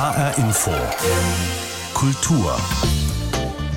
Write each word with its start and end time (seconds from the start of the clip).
HR 0.00 0.38
Info. 0.38 0.70
Kultur. 1.92 2.56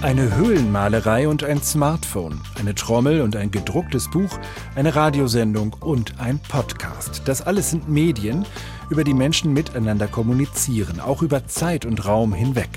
Eine 0.02 0.34
Höhlenmalerei 0.34 1.28
und 1.28 1.44
ein 1.44 1.62
Smartphone, 1.62 2.40
eine 2.58 2.74
Trommel 2.76 3.20
und 3.20 3.36
ein 3.36 3.52
gedrucktes 3.52 4.10
Buch, 4.10 4.40
eine 4.76 4.96
Radiosendung 4.96 5.76
und 5.82 6.22
ein 6.22 6.40
Podcast. 6.40 7.24
Das 7.26 7.42
alles 7.42 7.72
sind 7.72 7.90
Medien, 7.90 8.46
über 8.90 9.04
die 9.04 9.14
Menschen 9.14 9.52
miteinander 9.52 10.08
kommunizieren, 10.08 11.02
auch 11.02 11.24
über 11.24 11.46
Zeit 11.48 11.86
und 11.86 12.06
Raum 12.06 12.34
hinweg. 12.34 12.70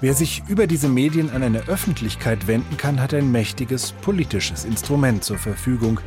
Wer 0.00 0.14
sich 0.14 0.42
über 0.48 0.66
diese 0.66 0.88
Medien 0.88 1.30
an 1.30 1.44
eine 1.44 1.68
Öffentlichkeit 1.68 2.48
wenden 2.48 2.76
kann, 2.76 3.00
hat 3.00 3.14
ein 3.14 3.30
mächtiges 3.30 3.92
politisches 3.92 4.64
Instrument 4.64 5.22
zur 5.22 5.38
Verfügung. 5.38 6.00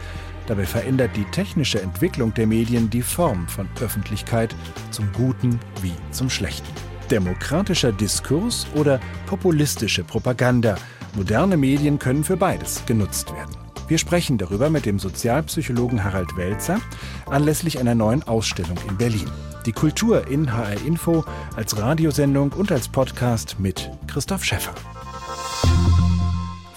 Dabei 0.48 0.66
verändert 0.66 1.12
die 1.16 1.26
technische 1.26 1.82
Entwicklung 1.82 2.34
der 2.34 2.48
Medien 2.48 2.90
die 2.90 3.02
Form 3.02 3.48
von 3.48 3.68
Öffentlichkeit 3.82 4.56
zum 4.92 5.12
Guten 5.14 5.60
wie 5.82 5.94
zum 6.12 6.30
Schlechten. 6.30 6.68
Demokratischer 7.10 7.92
Diskurs 7.92 8.68
oder 8.76 9.00
populistische 9.26 10.04
Propaganda. 10.04 10.76
Moderne 11.16 11.58
Medien 11.58 12.00
können 12.00 12.24
für 12.24 12.38
beides 12.38 12.86
genutzt 12.86 13.32
werden. 13.34 13.56
Wir 13.88 13.98
sprechen 13.98 14.38
darüber 14.38 14.70
mit 14.70 14.86
dem 14.86 14.98
Sozialpsychologen 14.98 16.04
Harald 16.04 16.36
Welzer 16.38 16.80
anlässlich 17.30 17.80
einer 17.80 17.96
neuen 17.96 18.24
Ausstellung 18.24 18.78
in 18.88 18.98
Berlin. 18.98 19.30
Die 19.66 19.74
Kultur 19.74 20.28
in 20.28 20.52
HR 20.52 20.86
Info 20.86 21.24
als 21.56 21.78
Radiosendung 21.78 22.52
und 22.54 22.72
als 22.72 22.88
Podcast 22.88 23.60
mit 23.60 23.90
Christoph 24.08 24.44
Schäffer. 24.44 24.74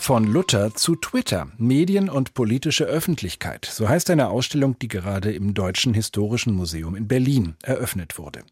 Von 0.07 0.23
Luther 0.23 0.73
zu 0.73 0.95
Twitter, 0.95 1.49
Medien 1.59 2.09
und 2.09 2.33
politische 2.33 2.85
Öffentlichkeit. 2.85 3.65
So 3.65 3.89
heißt 3.89 4.09
eine 4.11 4.29
Ausstellung, 4.29 4.79
die 4.79 4.87
gerade 4.87 5.33
im 5.33 5.53
Deutschen 5.53 5.95
Historischen 5.95 6.55
Museum 6.55 6.95
in 6.95 7.09
Berlin 7.09 7.57
eröffnet 7.65 8.17
wurde. 8.17 8.45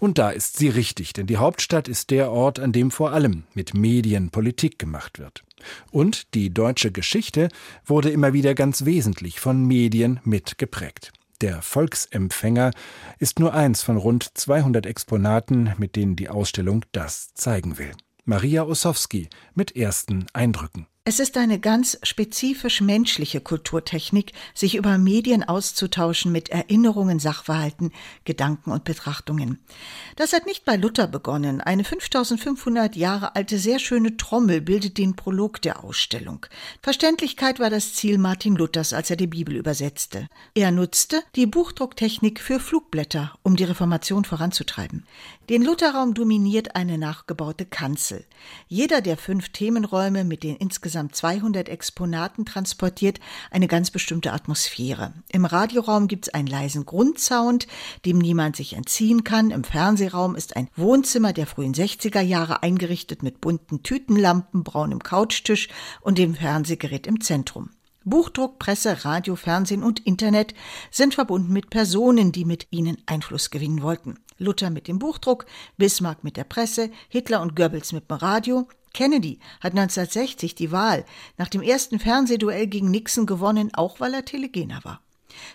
Und 0.00 0.18
da 0.18 0.30
ist 0.30 0.56
sie 0.56 0.68
richtig, 0.68 1.12
denn 1.12 1.28
die 1.28 1.36
Hauptstadt 1.36 1.86
ist 1.86 2.10
der 2.10 2.32
Ort, 2.32 2.58
an 2.58 2.72
dem 2.72 2.90
vor 2.90 3.12
allem 3.12 3.44
mit 3.54 3.74
Medien 3.74 4.30
Politik 4.30 4.80
gemacht 4.80 5.20
wird. 5.20 5.44
Und 5.92 6.34
die 6.34 6.52
deutsche 6.52 6.90
Geschichte 6.90 7.46
wurde 7.86 8.10
immer 8.10 8.32
wieder 8.32 8.56
ganz 8.56 8.84
wesentlich 8.84 9.38
von 9.38 9.64
Medien 9.64 10.18
mitgeprägt. 10.24 11.12
Der 11.42 11.62
Volksempfänger 11.62 12.72
ist 13.20 13.38
nur 13.38 13.54
eins 13.54 13.82
von 13.82 13.98
rund 13.98 14.36
200 14.36 14.84
Exponaten, 14.84 15.74
mit 15.78 15.94
denen 15.94 16.16
die 16.16 16.28
Ausstellung 16.28 16.84
das 16.90 17.34
zeigen 17.34 17.78
will. 17.78 17.92
Maria 18.28 18.64
Ossowski 18.64 19.30
mit 19.54 19.74
ersten 19.74 20.26
Eindrücken. 20.34 20.86
Es 21.08 21.20
ist 21.20 21.38
eine 21.38 21.58
ganz 21.58 21.98
spezifisch 22.02 22.82
menschliche 22.82 23.40
Kulturtechnik, 23.40 24.32
sich 24.52 24.74
über 24.74 24.98
Medien 24.98 25.42
auszutauschen 25.42 26.30
mit 26.30 26.50
Erinnerungen, 26.50 27.18
Sachverhalten, 27.18 27.92
Gedanken 28.26 28.72
und 28.72 28.84
Betrachtungen. 28.84 29.58
Das 30.16 30.34
hat 30.34 30.44
nicht 30.44 30.66
bei 30.66 30.76
Luther 30.76 31.06
begonnen. 31.06 31.62
Eine 31.62 31.82
5500 31.82 32.94
Jahre 32.94 33.34
alte, 33.34 33.58
sehr 33.58 33.78
schöne 33.78 34.18
Trommel 34.18 34.60
bildet 34.60 34.98
den 34.98 35.16
Prolog 35.16 35.62
der 35.62 35.82
Ausstellung. 35.82 36.44
Verständlichkeit 36.82 37.58
war 37.58 37.70
das 37.70 37.94
Ziel 37.94 38.18
Martin 38.18 38.54
Luthers, 38.54 38.92
als 38.92 39.08
er 39.08 39.16
die 39.16 39.28
Bibel 39.28 39.56
übersetzte. 39.56 40.28
Er 40.54 40.70
nutzte 40.72 41.22
die 41.36 41.46
Buchdrucktechnik 41.46 42.38
für 42.38 42.60
Flugblätter, 42.60 43.32
um 43.42 43.56
die 43.56 43.64
Reformation 43.64 44.26
voranzutreiben. 44.26 45.06
Den 45.48 45.62
Lutherraum 45.62 46.14
dominiert 46.14 46.76
eine 46.76 46.98
nachgebaute 46.98 47.64
Kanzel. 47.64 48.24
Jeder 48.66 49.00
der 49.00 49.16
fünf 49.16 49.48
Themenräume 49.48 50.24
mit 50.24 50.42
den 50.42 50.56
insgesamt 50.56 50.88
insgesamt 50.88 51.14
200 51.16 51.68
Exponaten 51.68 52.44
transportiert 52.44 53.20
eine 53.50 53.68
ganz 53.68 53.90
bestimmte 53.90 54.32
Atmosphäre. 54.32 55.12
Im 55.32 55.44
Radioraum 55.44 56.08
gibt 56.08 56.26
es 56.26 56.34
einen 56.34 56.46
leisen 56.46 56.86
Grundsound, 56.86 57.66
dem 58.04 58.18
niemand 58.18 58.56
sich 58.56 58.74
entziehen 58.74 59.24
kann. 59.24 59.50
Im 59.50 59.64
Fernsehraum 59.64 60.34
ist 60.34 60.56
ein 60.56 60.68
Wohnzimmer 60.76 61.32
der 61.32 61.46
frühen 61.46 61.74
60er 61.74 62.20
Jahre 62.20 62.62
eingerichtet 62.62 63.22
mit 63.22 63.40
bunten 63.40 63.82
Tütenlampen, 63.82 64.64
braunem 64.64 65.02
Couchtisch 65.02 65.68
und 66.00 66.18
dem 66.18 66.34
Fernsehgerät 66.34 67.06
im 67.06 67.20
Zentrum. 67.20 67.70
Buchdruck, 68.04 68.58
Presse, 68.58 69.04
Radio, 69.04 69.36
Fernsehen 69.36 69.82
und 69.82 70.06
Internet 70.06 70.54
sind 70.90 71.14
verbunden 71.14 71.52
mit 71.52 71.70
Personen, 71.70 72.32
die 72.32 72.44
mit 72.44 72.66
ihnen 72.70 72.98
Einfluss 73.06 73.50
gewinnen 73.50 73.82
wollten. 73.82 74.18
Luther 74.38 74.70
mit 74.70 74.88
dem 74.88 74.98
Buchdruck, 74.98 75.46
Bismarck 75.76 76.24
mit 76.24 76.36
der 76.36 76.44
Presse, 76.44 76.90
Hitler 77.08 77.42
und 77.42 77.56
Goebbels 77.56 77.92
mit 77.92 78.08
dem 78.08 78.16
Radio, 78.16 78.68
Kennedy 78.94 79.38
hat 79.60 79.72
1960 79.72 80.54
die 80.54 80.72
Wahl 80.72 81.04
nach 81.36 81.48
dem 81.48 81.62
ersten 81.62 81.98
Fernsehduell 81.98 82.66
gegen 82.66 82.90
Nixon 82.90 83.26
gewonnen, 83.26 83.70
auch 83.74 84.00
weil 84.00 84.14
er 84.14 84.24
Telegener 84.24 84.80
war. 84.84 85.02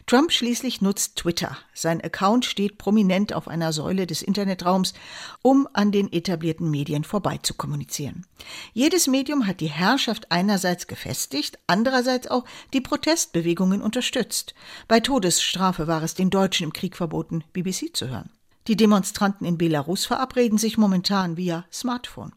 Trump 0.06 0.32
schließlich 0.32 0.82
nutzt 0.82 1.18
Twitter. 1.18 1.58
Sein 1.74 2.02
Account 2.02 2.46
steht 2.46 2.78
prominent 2.78 3.34
auf 3.34 3.48
einer 3.48 3.74
Säule 3.74 4.06
des 4.06 4.22
Internetraums, 4.22 4.94
um 5.42 5.68
an 5.74 5.92
den 5.92 6.12
etablierten 6.12 6.70
Medien 6.70 7.04
vorbei 7.04 7.40
zu 7.42 7.54
kommunizieren. 7.54 8.26
Jedes 8.74 9.08
Medium 9.08 9.48
hat 9.48 9.60
die 9.60 9.70
Herrschaft 9.70 10.32
einerseits 10.32 10.88
gefestigt, 10.88 11.60
andererseits 11.68 12.28
auch 12.28 12.46
die 12.74 12.82
Protestbewegungen 12.82 13.82
unterstützt. 13.82 14.54
Bei 14.88 15.00
Todesstrafe 15.00 15.88
war 15.88 16.04
es 16.04 16.14
den 16.14 16.30
Deutschen 16.30 16.66
im 16.66 16.74
Krieg 16.74 16.96
verboten, 16.96 17.44
BBC 17.54 17.96
zu 17.96 18.10
hören. 18.10 18.30
Die 18.68 18.78
Demonstranten 18.78 19.46
in 19.46 19.58
Belarus 19.58 20.06
verabreden 20.06 20.58
sich 20.58 20.78
momentan 20.78 21.36
via 21.36 21.66
Smartphone. 21.72 22.32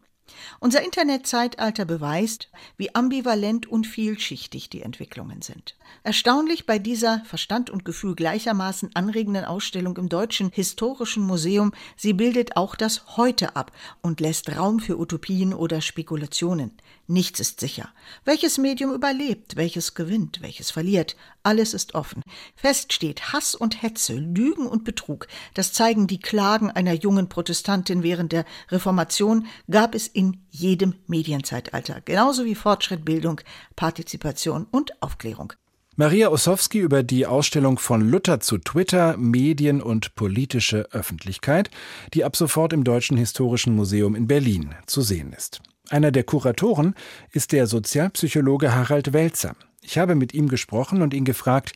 Unser 0.60 0.82
Internetzeitalter 0.82 1.84
beweist, 1.84 2.48
wie 2.76 2.94
ambivalent 2.94 3.66
und 3.66 3.87
vielschichtig 3.87 4.70
die 4.70 4.82
Entwicklungen 4.82 5.42
sind. 5.42 5.76
Erstaunlich 6.03 6.66
bei 6.66 6.78
dieser 6.78 7.22
Verstand 7.25 7.70
und 7.70 7.84
Gefühl 7.84 8.14
gleichermaßen 8.14 8.94
anregenden 8.94 9.44
Ausstellung 9.44 9.97
im 9.97 10.09
Deutschen 10.09 10.50
Historischen 10.50 11.22
Museum, 11.22 11.72
sie 11.97 12.12
bildet 12.12 12.56
auch 12.56 12.75
das 12.76 13.16
Heute 13.16 13.56
ab 13.56 13.72
und 14.03 14.20
lässt 14.20 14.56
Raum 14.56 14.81
für 14.81 14.98
Utopien 14.98 15.54
oder 15.54 15.81
Spekulationen. 15.81 16.72
Nichts 17.08 17.38
ist 17.38 17.60
sicher. 17.60 17.88
Welches 18.25 18.58
Medium 18.58 18.93
überlebt, 18.93 19.54
welches 19.54 19.94
gewinnt, 19.94 20.43
welches 20.43 20.72
verliert, 20.72 21.14
alles 21.44 21.72
ist 21.72 21.94
offen. 21.94 22.22
Fest 22.56 22.93
steht 22.93 23.32
Hass 23.32 23.54
und 23.54 23.81
Hetze, 23.81 24.14
Lügen 24.14 24.66
und 24.66 24.82
Betrug. 24.82 25.28
Das 25.54 25.72
zeigen 25.72 26.08
die 26.08 26.19
Klagen 26.19 26.72
einer 26.72 26.94
jungen 26.94 27.28
Protestantin 27.28 28.03
während 28.03 28.32
der 28.32 28.44
Reformation, 28.70 29.47
gab 29.70 29.94
es 29.94 30.08
in 30.16 30.38
jedem 30.50 30.94
Medienzeitalter, 31.06 32.00
genauso 32.03 32.47
wie 32.47 32.54
Fortschritt, 32.54 33.04
Bildung, 33.04 33.43
Partizipation 33.77 34.66
und 34.71 35.00
Aufklärung. 35.03 35.53
Maria 35.94 36.31
Ossowski 36.31 36.78
über 36.78 37.03
die 37.03 37.27
Ausstellung 37.27 37.78
von 37.78 38.00
Luther 38.00 38.41
zu 38.41 38.59
Twitter, 38.59 39.16
Medien 39.19 39.82
und 39.82 40.15
politische 40.15 40.88
Öffentlichkeit, 40.93 41.71
die 42.15 42.25
ab 42.25 42.37
sofort 42.37 42.72
im 42.72 42.82
Deutschen 42.82 43.16
Historischen 43.16 43.75
Museum 43.75 44.15
in 44.15 44.26
Berlin 44.26 44.75
zu 44.87 45.03
sehen 45.03 45.32
ist. 45.34 45.60
Einer 45.88 46.12
der 46.12 46.25
Kuratoren 46.25 46.94
ist 47.32 47.53
der 47.53 47.66
Sozialpsychologe 47.66 48.75
Harald 48.75 49.12
Welzer. 49.12 49.55
Ich 49.81 49.99
habe 49.99 50.15
mit 50.15 50.34
ihm 50.34 50.49
gesprochen 50.49 51.00
und 51.00 51.15
ihn 51.15 51.25
gefragt, 51.25 51.72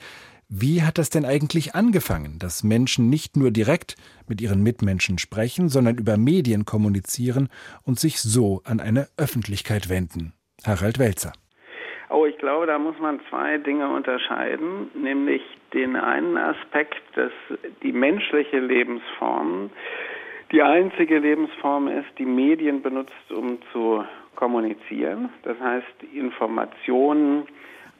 wie 0.53 0.83
hat 0.83 0.99
das 0.99 1.11
denn 1.11 1.25
eigentlich 1.25 1.77
angefangen, 1.77 2.41
dass 2.41 2.65
Menschen 2.65 3.09
nicht 3.09 3.37
nur 3.37 3.53
direkt 3.53 3.95
mit 4.29 4.41
ihren 4.41 4.65
Mitmenschen 4.65 5.19
sprechen, 5.19 5.69
sondern 5.69 5.97
über 5.97 6.17
Medien 6.17 6.65
kommunizieren 6.65 7.49
und 7.85 8.01
sich 8.01 8.21
so 8.21 8.61
an 8.65 8.81
eine 8.81 9.07
Öffentlichkeit 9.17 9.89
wenden? 9.89 10.33
Harald 10.67 10.99
Welzer. 10.99 11.33
Oh, 12.09 12.27
ich 12.27 12.37
glaube, 12.39 12.67
da 12.67 12.81
muss 12.81 12.99
man 12.99 13.21
zwei 13.31 13.59
Dinge 13.59 13.89
unterscheiden, 13.89 14.91
nämlich 15.01 15.43
den 15.73 15.95
einen 15.95 16.37
Aspekt, 16.37 17.01
dass 17.15 17.31
die 17.85 17.93
menschliche 17.93 18.59
Lebensform 18.59 19.71
die 20.51 20.63
einzige 20.63 21.19
Lebensform 21.19 21.87
ist, 21.87 22.09
die 22.19 22.25
Medien 22.25 22.83
benutzt, 22.83 23.31
um 23.31 23.59
zu 23.73 24.05
kommunizieren. 24.35 25.29
Das 25.45 25.57
heißt, 25.61 25.87
Informationen 26.13 27.47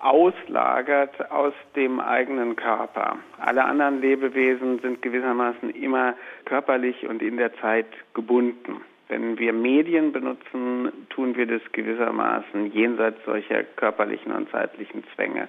auslagert 0.01 1.31
aus 1.31 1.53
dem 1.77 2.01
eigenen 2.01 2.57
Körper. 2.57 3.19
Alle 3.39 3.65
anderen 3.65 4.01
Lebewesen 4.01 4.79
sind 4.81 5.03
gewissermaßen 5.03 5.71
immer 5.71 6.15
körperlich 6.47 7.07
und 7.07 7.23
in 7.23 7.37
der 7.37 7.55
Zeit 7.57 7.87
gebunden. 8.15 8.81
Wenn 9.09 9.39
wir 9.39 9.53
Medien 9.53 10.13
benutzen, 10.13 10.93
tun 11.11 11.37
wir 11.37 11.47
das 11.47 11.63
gewissermaßen 11.73 12.73
jenseits 12.73 13.19
solcher 13.25 13.65
körperlichen 13.65 14.33
und 14.33 14.51
zeitlichen 14.51 15.05
Zwänge. 15.15 15.49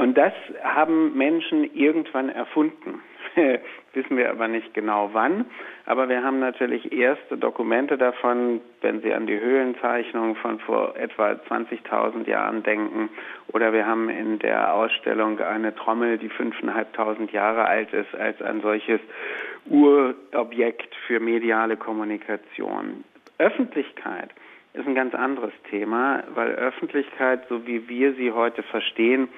Und 0.00 0.18
das 0.18 0.34
haben 0.62 1.16
Menschen 1.16 1.64
irgendwann 1.74 2.28
erfunden. 2.28 3.00
Wissen 3.94 4.16
wir 4.16 4.30
aber 4.30 4.48
nicht 4.48 4.74
genau 4.74 5.10
wann. 5.12 5.46
Aber 5.86 6.08
wir 6.08 6.22
haben 6.22 6.38
natürlich 6.38 6.92
erste 6.92 7.36
Dokumente 7.36 7.96
davon, 7.96 8.60
wenn 8.80 9.00
Sie 9.00 9.12
an 9.12 9.26
die 9.26 9.38
Höhlenzeichnungen 9.38 10.36
von 10.36 10.58
vor 10.60 10.96
etwa 10.96 11.32
20.000 11.32 12.28
Jahren 12.28 12.62
denken. 12.62 13.08
Oder 13.52 13.72
wir 13.72 13.86
haben 13.86 14.08
in 14.08 14.38
der 14.38 14.74
Ausstellung 14.74 15.40
eine 15.40 15.74
Trommel, 15.74 16.18
die 16.18 16.30
5.500 16.30 17.32
Jahre 17.32 17.66
alt 17.66 17.92
ist, 17.92 18.14
als 18.14 18.40
ein 18.42 18.60
solches 18.60 19.00
Urobjekt 19.66 20.94
für 21.06 21.20
mediale 21.20 21.76
Kommunikation. 21.76 23.04
Öffentlichkeit 23.38 24.30
ist 24.74 24.86
ein 24.86 24.94
ganz 24.94 25.14
anderes 25.14 25.52
Thema, 25.70 26.22
weil 26.34 26.50
Öffentlichkeit, 26.50 27.46
so 27.48 27.66
wie 27.66 27.88
wir 27.88 28.14
sie 28.14 28.32
heute 28.32 28.62
verstehen, 28.62 29.28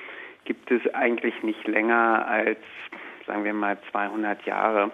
gibt 0.44 0.70
es 0.70 0.82
eigentlich 0.94 1.42
nicht 1.42 1.66
länger 1.68 2.26
als, 2.26 2.58
sagen 3.26 3.44
wir 3.44 3.54
mal, 3.54 3.78
200 3.90 4.44
Jahre. 4.46 4.90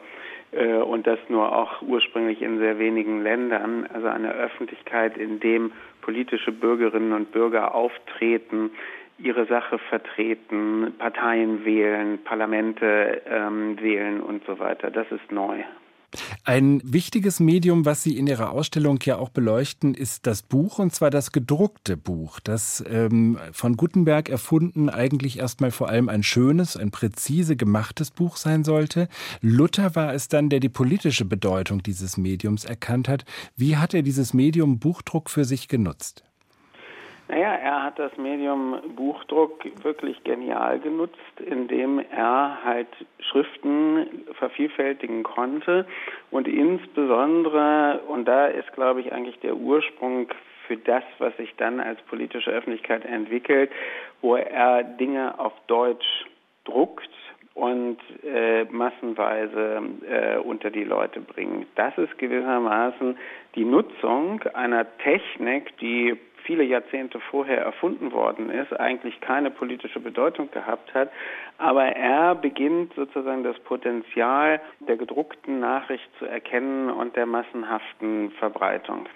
äh, 0.53 0.75
und 0.75 1.07
das 1.07 1.19
nur 1.29 1.55
auch 1.57 1.83
ursprünglich 1.83 2.43
in 2.43 2.59
sehr 2.59 2.79
wenigen 2.79 3.23
Ländern. 3.23 3.87
Also 3.93 4.09
eine 4.09 4.33
Öffentlichkeit, 4.33 5.17
in 5.17 5.41
dem 5.41 5.73
politische 6.03 6.53
Bürgerinnen 6.53 7.13
und 7.13 7.33
Bürger 7.33 7.75
auftreten, 7.75 8.71
ihre 9.19 9.47
Sache 9.47 9.79
vertreten, 9.79 10.95
Parteien 10.99 11.65
wählen, 11.65 12.23
Parlamente 12.23 13.23
ähm, 13.29 13.81
wählen 13.81 14.21
und 14.21 14.45
so 14.47 14.59
weiter. 14.59 14.91
Das 14.91 15.11
ist 15.11 15.33
neu. 15.33 15.63
Ein 16.45 16.81
wichtiges 16.85 17.41
Medium, 17.41 17.85
was 17.85 18.03
Sie 18.03 18.17
in 18.17 18.27
Ihrer 18.27 18.51
Ausstellung 18.51 18.99
ja 19.05 19.19
auch 19.19 19.29
beleuchten, 19.29 19.95
ist 19.95 20.27
das 20.27 20.43
Buch, 20.43 20.79
und 20.79 20.95
zwar 20.95 21.11
das 21.11 21.33
gedruckte 21.33 21.97
Buch, 21.97 22.41
das 22.41 22.85
ähm, 22.89 23.39
von 23.53 23.77
Gutenberg 23.77 24.29
erfunden 24.29 24.89
eigentlich 24.89 25.39
erstmal 25.39 25.71
vor 25.71 25.89
allem 25.89 26.09
ein 26.09 26.23
schönes, 26.23 26.77
ein 26.77 26.91
präzise 26.91 27.57
gemachtes 27.57 28.11
Buch 28.11 28.37
sein 28.37 28.65
sollte. 28.65 29.09
Luther 29.41 29.95
war 29.95 30.15
es 30.15 30.29
dann, 30.29 30.49
der 30.49 30.61
die 30.61 30.69
politische 30.69 31.25
Bedeutung 31.25 31.83
dieses 31.83 32.17
Mediums 32.17 32.65
erkannt 32.65 33.09
hat. 33.09 33.25
Wie 33.57 33.77
hat 33.77 33.95
er 33.95 34.03
dieses 34.03 34.33
Medium 34.35 34.79
Buchdruck 34.79 35.31
für 35.31 35.45
sich 35.45 35.69
genutzt? 35.69 36.23
Naja, 37.29 37.55
er 37.55 37.83
hat 37.83 37.99
das 37.99 38.17
Medium 38.17 38.77
Buchdruck 38.95 39.65
wirklich 39.83 40.23
genial 40.23 40.79
genutzt, 40.79 41.41
indem 41.45 41.99
er 41.99 42.59
halt 42.65 42.87
Schriften 43.19 44.25
vervielfältigen 44.35 45.25
konnte 45.25 45.87
und 46.31 46.47
insbesondere, 46.47 48.01
und 48.07 48.27
da 48.27 48.47
ist, 48.47 48.73
glaube 48.75 49.01
ich, 49.01 49.13
eigentlich 49.13 49.41
der 49.41 49.57
Ursprung 49.57 50.29
für 50.69 50.77
das, 50.77 51.03
was 51.19 51.37
sich 51.37 51.55
dann 51.57 51.81
als 51.81 52.01
politische 52.03 52.51
Öffentlichkeit 52.51 53.05
entwickelt, 53.05 53.71
wo 54.21 54.37
er 54.37 54.85
Dinge 54.85 55.39
auf 55.39 55.53
Deutsch 55.67 56.27
druckt 56.65 57.11
und 57.55 57.99
äh, 58.23 58.65
massenweise 58.65 59.81
äh, 60.09 60.37
unter 60.37 60.71
die 60.71 60.85
Leute 60.85 61.21
bringt. 61.21 61.67
Das 61.75 61.97
ist 61.97 62.19
gewissermaßen 62.19 63.17
die 63.55 63.65
Nutzung 63.65 64.43
einer 64.53 64.87
Technik, 64.99 65.77
die 65.79 66.17
viele 66.45 66.65
Jahrzehnte 66.65 67.21
vorher 67.21 67.63
erfunden 67.63 68.13
worden 68.13 68.51
ist, 68.51 68.73
eigentlich 68.79 69.21
keine 69.21 69.51
politische 69.51 70.01
Bedeutung 70.01 70.51
gehabt 70.51 70.95
hat. 70.95 71.11
Aber 71.59 71.85
er 71.85 72.35
beginnt 72.35 72.95
sozusagen 72.95 73.43
das 73.43 73.59
Potenzial 73.61 74.61
der 74.81 74.97
gedruckten 74.97 75.61
Nachricht 75.61 76.09
zu 76.19 76.27
erkennen 76.27 76.91
und 76.91 77.17
der 77.17 77.27
massenhaften 77.27 78.31
Verbreitung. 78.33 79.09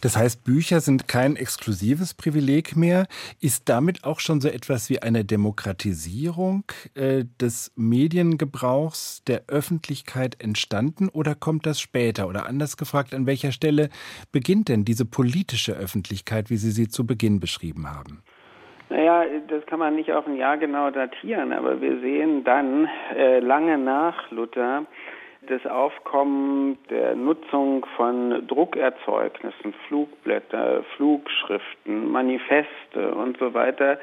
Das 0.00 0.16
heißt, 0.16 0.44
Bücher 0.44 0.80
sind 0.80 1.08
kein 1.08 1.36
exklusives 1.36 2.14
Privileg 2.14 2.76
mehr. 2.76 3.06
Ist 3.40 3.68
damit 3.68 4.04
auch 4.04 4.20
schon 4.20 4.40
so 4.40 4.48
etwas 4.48 4.90
wie 4.90 5.00
eine 5.02 5.24
Demokratisierung 5.24 6.64
äh, 6.94 7.24
des 7.40 7.72
Mediengebrauchs 7.76 9.24
der 9.24 9.44
Öffentlichkeit 9.48 10.42
entstanden 10.42 11.08
oder 11.08 11.34
kommt 11.34 11.66
das 11.66 11.80
später? 11.80 12.28
Oder 12.28 12.46
anders 12.46 12.76
gefragt, 12.76 13.14
an 13.14 13.26
welcher 13.26 13.52
Stelle 13.52 13.88
beginnt 14.32 14.68
denn 14.68 14.84
diese 14.84 15.04
politische 15.04 15.72
Öffentlichkeit, 15.72 16.50
wie 16.50 16.56
Sie 16.56 16.70
sie 16.70 16.88
zu 16.88 17.06
Beginn 17.06 17.40
beschrieben 17.40 17.90
haben? 17.90 18.22
Naja, 18.90 19.24
das 19.48 19.64
kann 19.66 19.78
man 19.78 19.96
nicht 19.96 20.12
auf 20.12 20.26
ein 20.26 20.36
Jahr 20.36 20.58
genau 20.58 20.90
datieren, 20.90 21.52
aber 21.52 21.80
wir 21.80 22.00
sehen 22.00 22.44
dann 22.44 22.88
äh, 23.16 23.40
lange 23.40 23.78
nach 23.78 24.30
Luther, 24.30 24.86
das 25.48 25.66
Aufkommen 25.66 26.78
der 26.90 27.14
Nutzung 27.14 27.86
von 27.96 28.46
Druckerzeugnissen, 28.46 29.74
Flugblätter, 29.88 30.84
Flugschriften, 30.96 32.10
Manifeste 32.10 33.14
und 33.14 33.38
so 33.38 33.54
weiter 33.54 33.98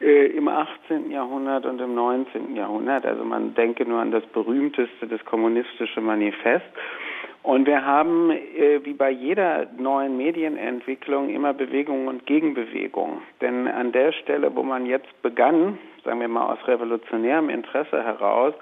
äh, 0.00 0.26
im 0.26 0.48
18. 0.48 1.10
Jahrhundert 1.10 1.66
und 1.66 1.80
im 1.80 1.94
19. 1.94 2.56
Jahrhundert. 2.56 3.06
Also 3.06 3.24
man 3.24 3.54
denke 3.54 3.84
nur 3.84 4.00
an 4.00 4.10
das 4.10 4.24
berühmteste, 4.26 5.06
das 5.06 5.24
kommunistische 5.24 6.00
Manifest. 6.00 6.66
Und 7.46 7.64
wir 7.68 7.86
haben, 7.86 8.32
äh, 8.32 8.84
wie 8.84 8.94
bei 8.94 9.08
jeder 9.08 9.68
neuen 9.78 10.16
Medienentwicklung, 10.16 11.28
immer 11.28 11.54
Bewegung 11.54 12.08
und 12.08 12.26
Gegenbewegung. 12.26 13.22
Denn 13.40 13.68
an 13.68 13.92
der 13.92 14.10
Stelle, 14.10 14.56
wo 14.56 14.64
man 14.64 14.84
jetzt 14.84 15.22
begann, 15.22 15.78
sagen 16.04 16.18
wir 16.18 16.26
mal 16.26 16.52
aus 16.52 16.58
revolutionärem 16.66 17.48
Interesse 17.48 18.02
heraus, 18.02 18.52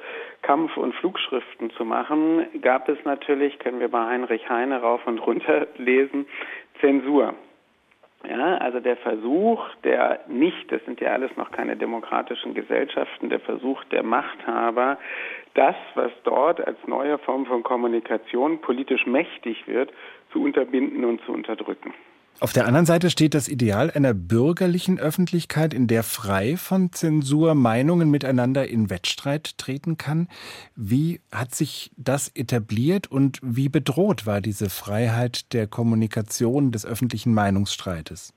Kampf- 0.42 0.76
und 0.76 0.94
Flugschriften 0.96 1.70
zu 1.70 1.86
machen, 1.86 2.44
gab 2.60 2.90
es 2.90 2.98
natürlich, 3.06 3.58
können 3.58 3.80
wir 3.80 3.88
bei 3.88 4.04
Heinrich 4.04 4.50
Heine 4.50 4.82
rauf 4.82 5.00
und 5.06 5.18
runter 5.18 5.66
lesen, 5.78 6.26
Zensur. 6.82 7.32
Ja, 8.28 8.56
also 8.58 8.80
der 8.80 8.96
Versuch 8.96 9.62
der 9.82 10.20
nicht, 10.28 10.70
das 10.70 10.84
sind 10.84 11.00
ja 11.00 11.12
alles 11.12 11.34
noch 11.36 11.50
keine 11.52 11.76
demokratischen 11.76 12.52
Gesellschaften, 12.52 13.30
der 13.30 13.40
Versuch 13.40 13.82
der 13.84 14.02
Machthaber, 14.02 14.98
das, 15.54 15.76
was 15.94 16.10
dort 16.24 16.60
als 16.66 16.78
neue 16.86 17.18
Form 17.18 17.46
von 17.46 17.62
Kommunikation 17.62 18.60
politisch 18.60 19.06
mächtig 19.06 19.66
wird, 19.66 19.92
zu 20.32 20.42
unterbinden 20.42 21.04
und 21.04 21.20
zu 21.24 21.32
unterdrücken. 21.32 21.94
Auf 22.40 22.52
der 22.52 22.66
anderen 22.66 22.84
Seite 22.84 23.10
steht 23.10 23.32
das 23.32 23.48
Ideal 23.48 23.92
einer 23.92 24.12
bürgerlichen 24.12 24.98
Öffentlichkeit, 24.98 25.72
in 25.72 25.86
der 25.86 26.02
frei 26.02 26.56
von 26.56 26.90
Zensur 26.92 27.54
Meinungen 27.54 28.10
miteinander 28.10 28.66
in 28.66 28.90
Wettstreit 28.90 29.56
treten 29.56 29.98
kann. 29.98 30.28
Wie 30.74 31.20
hat 31.30 31.54
sich 31.54 31.92
das 31.96 32.28
etabliert 32.34 33.08
und 33.08 33.38
wie 33.40 33.68
bedroht 33.68 34.26
war 34.26 34.40
diese 34.40 34.68
Freiheit 34.68 35.52
der 35.52 35.68
Kommunikation 35.68 36.72
des 36.72 36.84
öffentlichen 36.84 37.32
Meinungsstreites? 37.34 38.34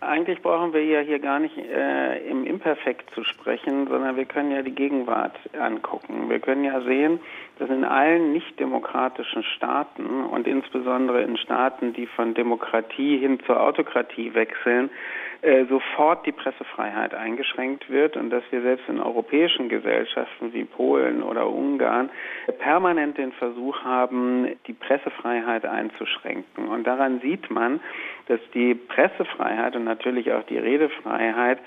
Eigentlich 0.00 0.40
brauchen 0.40 0.72
wir 0.72 0.82
ja 0.82 1.00
hier 1.00 1.18
gar 1.18 1.38
nicht 1.40 1.58
äh, 1.58 2.26
im 2.26 2.44
Imperfekt 2.46 3.14
zu 3.14 3.22
sprechen, 3.22 3.86
sondern 3.86 4.16
wir 4.16 4.24
können 4.24 4.50
ja 4.50 4.62
die 4.62 4.74
Gegenwart 4.74 5.36
angucken. 5.58 6.30
Wir 6.30 6.40
können 6.40 6.64
ja 6.64 6.80
sehen, 6.80 7.20
dass 7.58 7.68
in 7.68 7.84
allen 7.84 8.32
nicht-demokratischen 8.32 9.42
Staaten 9.42 10.24
und 10.24 10.46
insbesondere 10.46 11.20
in 11.22 11.36
Staaten, 11.36 11.92
die 11.92 12.06
von 12.06 12.32
Demokratie 12.32 13.18
hin 13.18 13.40
zur 13.44 13.60
Autokratie 13.60 14.32
wechseln, 14.32 14.88
äh, 15.42 15.64
sofort 15.66 16.26
die 16.26 16.32
Pressefreiheit 16.32 17.14
eingeschränkt 17.14 17.88
wird 17.88 18.16
und 18.16 18.28
dass 18.28 18.42
wir 18.50 18.60
selbst 18.60 18.86
in 18.90 19.00
europäischen 19.00 19.70
Gesellschaften 19.70 20.52
wie 20.52 20.64
Polen 20.64 21.22
oder 21.22 21.48
Ungarn 21.48 22.10
permanent 22.58 23.16
den 23.16 23.32
Versuch 23.32 23.82
haben, 23.82 24.48
die 24.66 24.74
Pressefreiheit 24.74 25.64
einzuschränken. 25.64 26.68
Und 26.68 26.86
daran 26.86 27.20
sieht 27.20 27.50
man, 27.50 27.80
dass 28.30 28.40
die 28.54 28.76
Pressefreiheit 28.76 29.74
und 29.74 29.82
natürlich 29.82 30.32
auch 30.32 30.44
die 30.44 30.58
Redefreiheit 30.58 31.58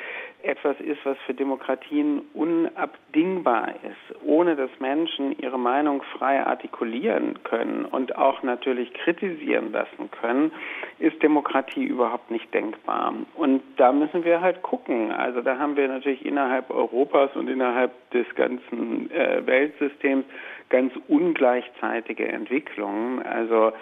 etwas 0.44 0.80
ist, 0.80 1.00
was 1.04 1.18
für 1.26 1.34
Demokratien 1.34 2.22
unabdingbar 2.34 3.76
ist. 3.84 4.24
Ohne 4.24 4.56
dass 4.56 4.70
Menschen 4.80 5.38
ihre 5.40 5.60
Meinung 5.60 6.04
frei 6.18 6.46
artikulieren 6.46 7.44
können 7.44 7.84
und 7.84 8.18
auch 8.18 8.44
natürlich 8.44 8.94
kritisieren 8.94 9.74
lassen 9.74 10.10
können, 10.22 10.54
ist 11.00 11.22
Demokratie 11.22 11.84
überhaupt 11.84 12.32
nicht 12.32 12.54
denkbar. 12.54 13.14
Und 13.36 13.62
da 13.76 13.92
müssen 13.92 14.24
wir 14.24 14.40
halt 14.40 14.62
gucken. 14.64 15.12
Also 15.12 15.42
da 15.42 15.58
haben 15.60 15.76
wir 15.76 15.90
natürlich 15.90 16.26
innerhalb 16.26 16.70
Europas 16.70 17.36
und 17.36 17.50
innerhalb 17.50 17.92
des 18.12 18.26
ganzen 18.36 19.12
äh, 19.12 19.46
Weltsystems 19.46 20.26
ganz 20.70 20.94
ungleichzeitige 21.08 22.28
Entwicklungen. 22.28 23.22
Also 23.22 23.74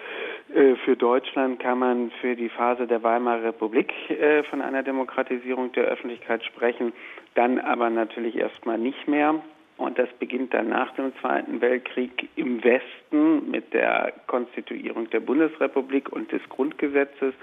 für 0.84 0.96
Deutschland 0.96 1.60
kann 1.60 1.78
man 1.78 2.10
für 2.20 2.36
die 2.36 2.50
Phase 2.50 2.86
der 2.86 3.02
Weimarer 3.02 3.44
Republik 3.44 3.92
äh, 4.10 4.42
von 4.44 4.60
einer 4.60 4.82
Demokratisierung 4.82 5.72
der 5.72 5.84
Öffentlichkeit 5.84 6.44
sprechen, 6.44 6.92
dann 7.34 7.58
aber 7.58 7.88
natürlich 7.88 8.36
erstmal 8.36 8.78
nicht 8.78 9.08
mehr. 9.08 9.36
Und 9.78 9.98
das 9.98 10.10
beginnt 10.18 10.52
dann 10.52 10.68
nach 10.68 10.92
dem 10.94 11.12
Zweiten 11.20 11.60
Weltkrieg 11.60 12.28
im 12.36 12.62
Westen 12.62 13.50
mit 13.50 13.72
der 13.72 14.12
Konstituierung 14.26 15.08
der 15.10 15.20
Bundesrepublik 15.20 16.12
und 16.12 16.30
des 16.30 16.42
Grundgesetzes. 16.50 17.34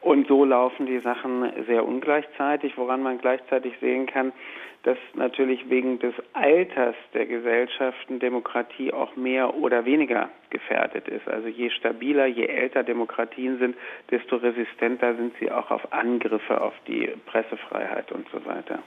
Und 0.00 0.26
so 0.26 0.44
laufen 0.44 0.86
die 0.86 0.98
Sachen 0.98 1.50
sehr 1.66 1.86
ungleichzeitig, 1.86 2.76
woran 2.76 3.02
man 3.02 3.18
gleichzeitig 3.18 3.72
sehen 3.80 4.06
kann, 4.06 4.32
dass 4.84 4.98
natürlich 5.14 5.68
wegen 5.68 5.98
des 5.98 6.14
Alters 6.32 6.94
der 7.14 7.26
Gesellschaften 7.26 8.20
Demokratie 8.20 8.92
auch 8.92 9.16
mehr 9.16 9.54
oder 9.54 9.84
weniger 9.84 10.30
gefährdet 10.50 11.08
ist. 11.08 11.28
Also 11.28 11.48
je 11.48 11.70
stabiler, 11.70 12.26
je 12.26 12.46
älter 12.46 12.82
Demokratien 12.82 13.58
sind, 13.58 13.76
desto 14.10 14.36
resistenter 14.36 15.14
sind 15.16 15.34
sie 15.40 15.50
auch 15.50 15.70
auf 15.70 15.92
Angriffe 15.92 16.60
auf 16.60 16.74
die 16.86 17.10
Pressefreiheit 17.26 18.12
und 18.12 18.26
so 18.32 18.44
weiter. 18.46 18.78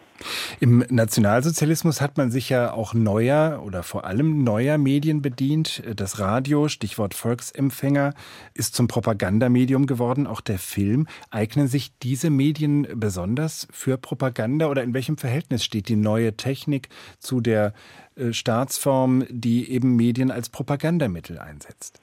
Im 0.60 0.84
Nationalsozialismus 0.90 2.02
hat 2.02 2.18
man 2.18 2.30
sich 2.30 2.50
ja 2.50 2.74
auch 2.74 2.94
neuer 2.94 3.64
oder 3.66 3.84
vor 3.84 4.06
allem 4.06 4.44
neuer 4.44 4.78
Medien 4.78 5.22
bedient. 5.22 5.82
Das 5.96 6.20
Radio, 6.20 6.68
Stichwort 6.68 7.14
Volksempfänger, 7.14 8.14
ist 8.54 8.76
zum 8.76 8.88
Propagandamedium 8.88 9.88
geworden. 9.88 10.28
Auch 10.28 10.42
der 10.42 10.60
Film. 10.60 11.08
Eignen 11.32 11.68
sich 11.68 11.98
diese 12.00 12.30
Medien 12.30 12.88
besonders 12.96 13.68
für 13.72 13.98
Propaganda 13.98 14.68
oder 14.68 14.84
in 14.84 14.94
welchem 14.94 15.18
Verhältnis 15.18 15.64
steht 15.82 15.90
die 15.90 15.96
neue 15.96 16.36
Technik 16.38 16.90
zu 17.20 17.42
der 17.42 17.74
äh, 18.16 18.34
Staatsform, 18.34 19.24
die 19.30 19.72
eben 19.72 19.96
Medien 19.96 20.32
als 20.32 20.50
Propagandamittel 20.50 21.40
einsetzt? 21.40 22.02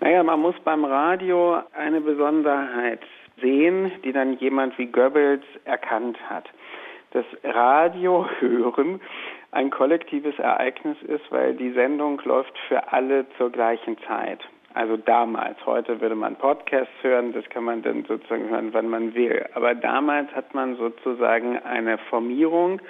Naja, 0.00 0.22
man 0.22 0.40
muss 0.40 0.54
beim 0.64 0.84
Radio 0.84 1.60
eine 1.72 2.00
Besonderheit 2.00 3.00
sehen, 3.40 3.92
die 4.04 4.12
dann 4.12 4.36
jemand 4.38 4.76
wie 4.78 4.86
Goebbels 4.86 5.44
erkannt 5.64 6.18
hat. 6.28 6.48
Das 7.12 7.24
Radio 7.44 8.26
hören 8.40 9.00
ein 9.52 9.70
kollektives 9.70 10.38
Ereignis 10.38 10.96
ist, 11.02 11.30
weil 11.30 11.54
die 11.54 11.72
Sendung 11.72 12.20
läuft 12.24 12.58
für 12.68 12.92
alle 12.92 13.26
zur 13.36 13.50
gleichen 13.50 13.96
Zeit. 14.08 14.40
Also 14.74 14.96
damals, 14.96 15.56
heute 15.66 16.00
würde 16.00 16.14
man 16.14 16.36
Podcasts 16.36 16.94
hören, 17.02 17.32
das 17.32 17.48
kann 17.50 17.64
man 17.64 17.82
dann 17.82 18.04
sozusagen 18.04 18.48
hören, 18.48 18.72
wann 18.72 18.88
man 18.88 19.14
will. 19.14 19.44
Aber 19.54 19.74
damals 19.74 20.30
hat 20.34 20.54
man 20.54 20.76
sozusagen 20.76 21.58
eine 21.58 21.98
Formierung 21.98 22.80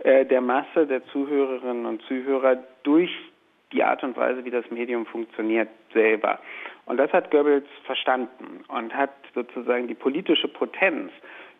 äh, 0.00 0.24
der 0.24 0.40
Masse 0.40 0.86
der 0.86 1.04
Zuhörerinnen 1.06 1.86
und 1.86 2.02
Zuhörer 2.02 2.58
durch 2.82 3.10
die 3.72 3.84
Art 3.84 4.02
und 4.02 4.16
Weise, 4.16 4.44
wie 4.44 4.50
das 4.50 4.68
Medium 4.70 5.06
funktioniert, 5.06 5.68
selber. 5.92 6.40
Und 6.86 6.96
das 6.96 7.12
hat 7.12 7.30
Goebbels 7.30 7.66
verstanden 7.84 8.64
und 8.68 8.94
hat 8.94 9.10
sozusagen 9.34 9.88
die 9.88 9.94
politische 9.94 10.48
Potenz 10.48 11.12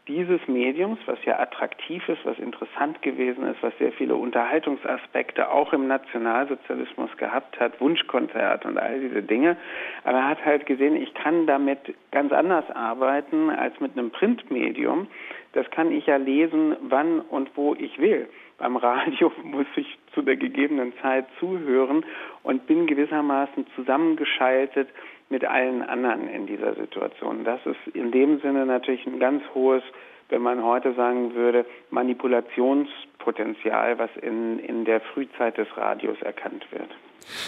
dieses 0.08 0.40
Mediums, 0.48 0.98
was 1.06 1.22
ja 1.24 1.38
attraktiv 1.38 2.08
ist, 2.08 2.24
was 2.24 2.38
interessant 2.38 3.02
gewesen 3.02 3.46
ist, 3.46 3.62
was 3.62 3.76
sehr 3.78 3.92
viele 3.92 4.16
Unterhaltungsaspekte 4.16 5.50
auch 5.50 5.72
im 5.74 5.86
Nationalsozialismus 5.86 7.14
gehabt 7.18 7.60
hat, 7.60 7.78
Wunschkonzert 7.80 8.64
und 8.64 8.78
all 8.78 8.98
diese 9.00 9.22
Dinge. 9.22 9.56
Aber 10.04 10.18
er 10.18 10.28
hat 10.28 10.44
halt 10.44 10.66
gesehen, 10.66 10.96
ich 10.96 11.12
kann 11.14 11.46
damit 11.46 11.94
ganz 12.10 12.32
anders 12.32 12.64
arbeiten 12.70 13.50
als 13.50 13.78
mit 13.80 13.96
einem 13.96 14.10
Printmedium. 14.10 15.08
Das 15.52 15.70
kann 15.70 15.92
ich 15.92 16.06
ja 16.06 16.16
lesen, 16.16 16.76
wann 16.88 17.20
und 17.20 17.50
wo 17.54 17.74
ich 17.74 17.98
will. 17.98 18.28
Beim 18.56 18.76
Radio 18.76 19.30
muss 19.42 19.66
ich 19.76 19.98
zu 20.14 20.22
der 20.22 20.36
gegebenen 20.36 20.94
Zeit 21.02 21.26
zuhören 21.38 22.04
und 22.42 22.66
bin 22.66 22.86
gewissermaßen 22.86 23.66
zusammengeschaltet 23.76 24.88
mit 25.30 25.44
allen 25.44 25.82
anderen 25.82 26.28
in 26.28 26.46
dieser 26.46 26.74
Situation. 26.74 27.44
Das 27.44 27.60
ist 27.66 27.94
in 27.94 28.10
dem 28.12 28.40
Sinne 28.40 28.66
natürlich 28.66 29.06
ein 29.06 29.18
ganz 29.18 29.42
hohes, 29.54 29.82
wenn 30.28 30.42
man 30.42 30.62
heute 30.62 30.94
sagen 30.94 31.34
würde, 31.34 31.64
Manipulationspotenzial, 31.90 33.98
was 33.98 34.10
in, 34.20 34.58
in 34.58 34.84
der 34.84 35.00
Frühzeit 35.00 35.56
des 35.58 35.68
Radios 35.76 36.20
erkannt 36.22 36.66
wird. 36.70 36.90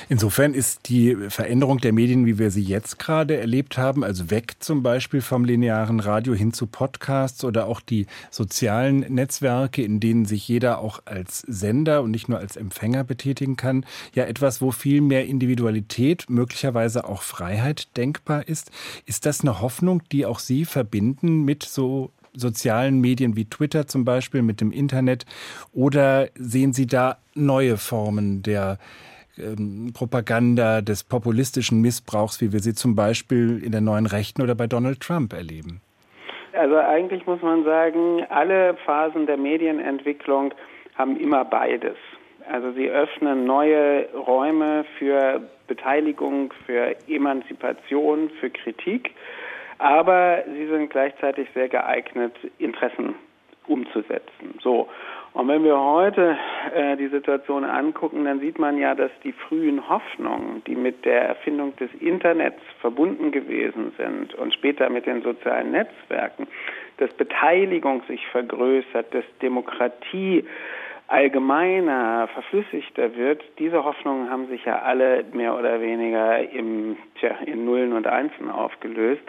Insofern 0.08 0.54
ist 0.54 0.88
die 0.88 1.16
Veränderung 1.28 1.78
der 1.78 1.92
Medien, 1.92 2.26
wie 2.26 2.38
wir 2.38 2.50
sie 2.50 2.62
jetzt 2.62 2.98
gerade 2.98 3.36
erlebt 3.36 3.78
haben, 3.78 4.04
also 4.04 4.30
weg 4.30 4.54
zum 4.58 4.82
Beispiel 4.82 5.20
vom 5.20 5.44
linearen 5.44 6.00
Radio 6.00 6.34
hin 6.34 6.52
zu 6.52 6.66
Podcasts 6.66 7.44
oder 7.44 7.66
auch 7.66 7.80
die 7.80 8.06
sozialen 8.30 9.00
Netzwerke, 9.00 9.82
in 9.82 10.00
denen 10.00 10.24
sich 10.24 10.46
jeder 10.48 10.80
auch 10.80 11.00
als 11.04 11.40
Sender 11.40 12.02
und 12.02 12.10
nicht 12.10 12.28
nur 12.28 12.38
als 12.38 12.56
Empfänger 12.56 13.04
betätigen 13.04 13.56
kann, 13.56 13.86
ja 14.14 14.24
etwas, 14.24 14.60
wo 14.60 14.70
viel 14.70 15.00
mehr 15.00 15.26
Individualität, 15.26 16.26
möglicherweise 16.28 17.08
auch 17.08 17.22
Freiheit 17.22 17.96
denkbar 17.96 18.48
ist. 18.48 18.70
Ist 19.06 19.26
das 19.26 19.40
eine 19.40 19.60
Hoffnung, 19.60 20.02
die 20.12 20.26
auch 20.26 20.38
Sie 20.38 20.64
verbinden 20.64 21.44
mit 21.44 21.62
so 21.62 22.10
sozialen 22.32 23.00
Medien 23.00 23.36
wie 23.36 23.44
Twitter 23.44 23.86
zum 23.86 24.04
Beispiel, 24.04 24.42
mit 24.42 24.60
dem 24.60 24.72
Internet? 24.72 25.26
Oder 25.72 26.28
sehen 26.34 26.72
Sie 26.72 26.86
da 26.86 27.18
neue 27.34 27.76
Formen 27.76 28.42
der 28.42 28.78
ähm, 29.38 29.92
Propaganda, 29.94 30.80
des 30.80 31.04
populistischen 31.04 31.80
Missbrauchs, 31.80 32.40
wie 32.40 32.52
wir 32.52 32.60
sie 32.60 32.74
zum 32.74 32.94
Beispiel 32.94 33.62
in 33.62 33.72
der 33.72 33.80
neuen 33.80 34.06
Rechten 34.06 34.42
oder 34.42 34.54
bei 34.54 34.66
Donald 34.66 35.00
Trump 35.00 35.32
erleben? 35.32 35.80
Also 36.52 36.76
eigentlich 36.76 37.26
muss 37.26 37.40
man 37.42 37.64
sagen, 37.64 38.24
alle 38.28 38.76
Phasen 38.84 39.26
der 39.26 39.36
Medienentwicklung 39.36 40.52
haben 40.96 41.16
immer 41.16 41.44
beides. 41.44 41.96
Also 42.50 42.72
sie 42.72 42.88
öffnen 42.88 43.44
neue 43.44 44.08
Räume 44.12 44.84
für 44.98 45.40
Beteiligung, 45.68 46.52
für 46.66 46.96
Emanzipation, 47.08 48.30
für 48.40 48.50
Kritik, 48.50 49.12
aber 49.80 50.44
sie 50.46 50.66
sind 50.66 50.90
gleichzeitig 50.90 51.48
sehr 51.54 51.68
geeignet, 51.68 52.34
Interessen 52.58 53.14
umzusetzen. 53.66 54.58
So. 54.62 54.88
Und 55.32 55.48
wenn 55.48 55.62
wir 55.64 55.78
heute 55.78 56.36
äh, 56.74 56.96
die 56.96 57.06
Situation 57.06 57.64
angucken, 57.64 58.24
dann 58.24 58.40
sieht 58.40 58.58
man 58.58 58.76
ja, 58.78 58.94
dass 58.94 59.12
die 59.22 59.32
frühen 59.32 59.88
Hoffnungen, 59.88 60.62
die 60.66 60.74
mit 60.74 61.04
der 61.04 61.22
Erfindung 61.22 61.74
des 61.76 61.88
Internets 62.00 62.60
verbunden 62.80 63.30
gewesen 63.30 63.92
sind 63.96 64.34
und 64.34 64.52
später 64.52 64.90
mit 64.90 65.06
den 65.06 65.22
sozialen 65.22 65.70
Netzwerken, 65.70 66.48
dass 66.98 67.10
Beteiligung 67.14 68.02
sich 68.08 68.26
vergrößert, 68.26 69.14
dass 69.14 69.24
Demokratie 69.40 70.44
allgemeiner, 71.06 72.28
verflüssigter 72.34 73.16
wird, 73.16 73.42
diese 73.58 73.84
Hoffnungen 73.84 74.30
haben 74.30 74.46
sich 74.48 74.64
ja 74.64 74.80
alle 74.82 75.24
mehr 75.32 75.56
oder 75.56 75.80
weniger 75.80 76.38
im, 76.50 76.96
tja, 77.18 77.36
in 77.46 77.64
Nullen 77.64 77.92
und 77.92 78.06
Einsen 78.06 78.50
aufgelöst. 78.50 79.22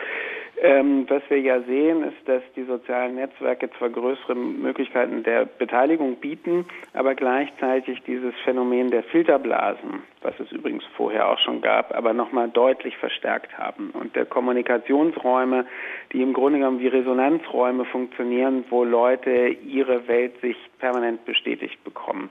Ähm, 0.63 1.06
was 1.10 1.24
wir 1.30 1.39
ja 1.39 1.60
sehen, 1.62 2.03
ist, 2.03 2.27
dass 2.27 2.44
die 2.56 2.63
sozialen 2.63 3.15
Netzwerke 3.15 3.68
zwar 3.80 3.89
größere 3.89 4.36
Möglichkeiten 4.36 5.24
der 5.24 5.46
Beteiligung 5.46 6.18
bieten, 6.18 6.65
aber 6.94 7.15
gleichzeitig 7.15 8.03
dieses 8.03 8.36
Phänomen 8.44 8.91
der 8.91 9.01
Filterblasen, 9.01 10.03
was 10.22 10.39
es 10.39 10.51
übrigens 10.51 10.84
vorher 10.96 11.30
auch 11.30 11.39
schon 11.39 11.62
gab, 11.62 11.96
aber 11.96 12.13
nochmal 12.13 12.48
deutlich 12.50 12.96
verstärkt 12.98 13.58
haben. 13.58 13.89
Und 13.89 14.15
der 14.15 14.25
Kommunikationsräume, 14.25 15.65
die 16.13 16.22
im 16.22 16.34
Grunde 16.34 16.60
genommen 16.60 16.80
wie 16.80 16.89
Resonanzräume 16.89 17.86
funktionieren, 17.86 18.63
wo 18.70 18.84
Leute 18.84 19.48
ihre 19.65 20.08
Welt 20.08 20.39
sich 20.41 20.58
permanent 20.77 21.25
bestätigt 21.25 21.84
bekommen. 21.84 22.30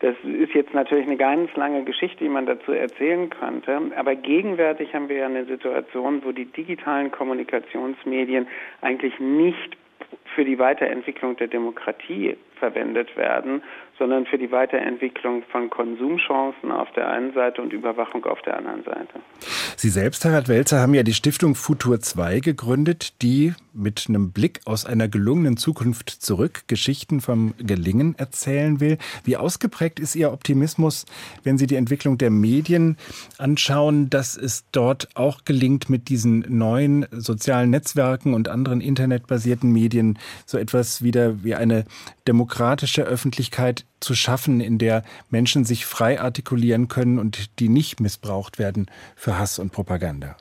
Das 0.00 0.14
ist 0.24 0.52
jetzt 0.52 0.74
natürlich 0.74 1.06
eine 1.06 1.16
ganz 1.16 1.54
lange 1.56 1.82
Geschichte, 1.84 2.24
die 2.24 2.28
man 2.28 2.44
dazu 2.44 2.72
erzählen 2.72 3.30
könnte. 3.30 3.80
Aber 3.96 4.14
gegenwärtig 4.14 4.94
haben 4.94 5.08
wir 5.08 5.16
ja 5.16 5.26
eine 5.26 5.46
Situation, 5.46 6.22
wo 6.24 6.32
die 6.32 6.44
digitalen 6.44 7.10
Kommunikationsmedien 7.10 8.46
eigentlich 8.82 9.18
nicht 9.18 9.76
für 10.34 10.44
die 10.44 10.58
Weiterentwicklung 10.58 11.36
der 11.36 11.48
Demokratie 11.48 12.36
verwendet 12.58 13.16
werden, 13.16 13.62
sondern 13.98 14.26
für 14.26 14.38
die 14.38 14.50
Weiterentwicklung 14.50 15.42
von 15.50 15.70
Konsumchancen 15.70 16.70
auf 16.70 16.90
der 16.92 17.08
einen 17.08 17.32
Seite 17.32 17.62
und 17.62 17.72
Überwachung 17.72 18.24
auf 18.26 18.40
der 18.42 18.58
anderen 18.58 18.84
Seite. 18.84 19.20
Sie 19.76 19.88
selbst, 19.88 20.24
Harald 20.24 20.48
Welzer, 20.48 20.80
haben 20.80 20.94
ja 20.94 21.02
die 21.02 21.14
Stiftung 21.14 21.54
Futur 21.54 22.00
2 22.00 22.40
gegründet, 22.40 23.22
die 23.22 23.54
mit 23.72 24.06
einem 24.08 24.32
Blick 24.32 24.60
aus 24.64 24.86
einer 24.86 25.08
gelungenen 25.08 25.56
Zukunft 25.56 26.10
zurück 26.10 26.64
Geschichten 26.66 27.20
vom 27.20 27.54
Gelingen 27.58 28.14
erzählen 28.18 28.80
will. 28.80 28.98
Wie 29.24 29.36
ausgeprägt 29.36 30.00
ist 30.00 30.14
Ihr 30.14 30.32
Optimismus, 30.32 31.06
wenn 31.44 31.58
Sie 31.58 31.66
die 31.66 31.76
Entwicklung 31.76 32.18
der 32.18 32.30
Medien 32.30 32.96
anschauen, 33.38 34.10
dass 34.10 34.36
es 34.36 34.64
dort 34.72 35.08
auch 35.14 35.44
gelingt, 35.44 35.90
mit 35.90 36.08
diesen 36.08 36.44
neuen 36.48 37.06
sozialen 37.12 37.70
Netzwerken 37.70 38.34
und 38.34 38.48
anderen 38.48 38.80
internetbasierten 38.80 39.70
Medien 39.70 40.18
so 40.46 40.58
etwas 40.58 41.02
wieder 41.02 41.44
wie 41.44 41.54
eine 41.54 41.84
demokratische 42.26 43.02
Öffentlichkeit 43.02 43.85
zu 44.00 44.14
schaffen, 44.14 44.60
in 44.60 44.78
der 44.78 45.02
Menschen 45.30 45.64
sich 45.64 45.86
frei 45.86 46.20
artikulieren 46.20 46.88
können 46.88 47.18
und 47.18 47.58
die 47.58 47.68
nicht 47.68 48.00
missbraucht 48.00 48.58
werden 48.58 48.86
für 49.14 49.38
Hass 49.38 49.58
und 49.58 49.72
Propaganda? 49.72 50.36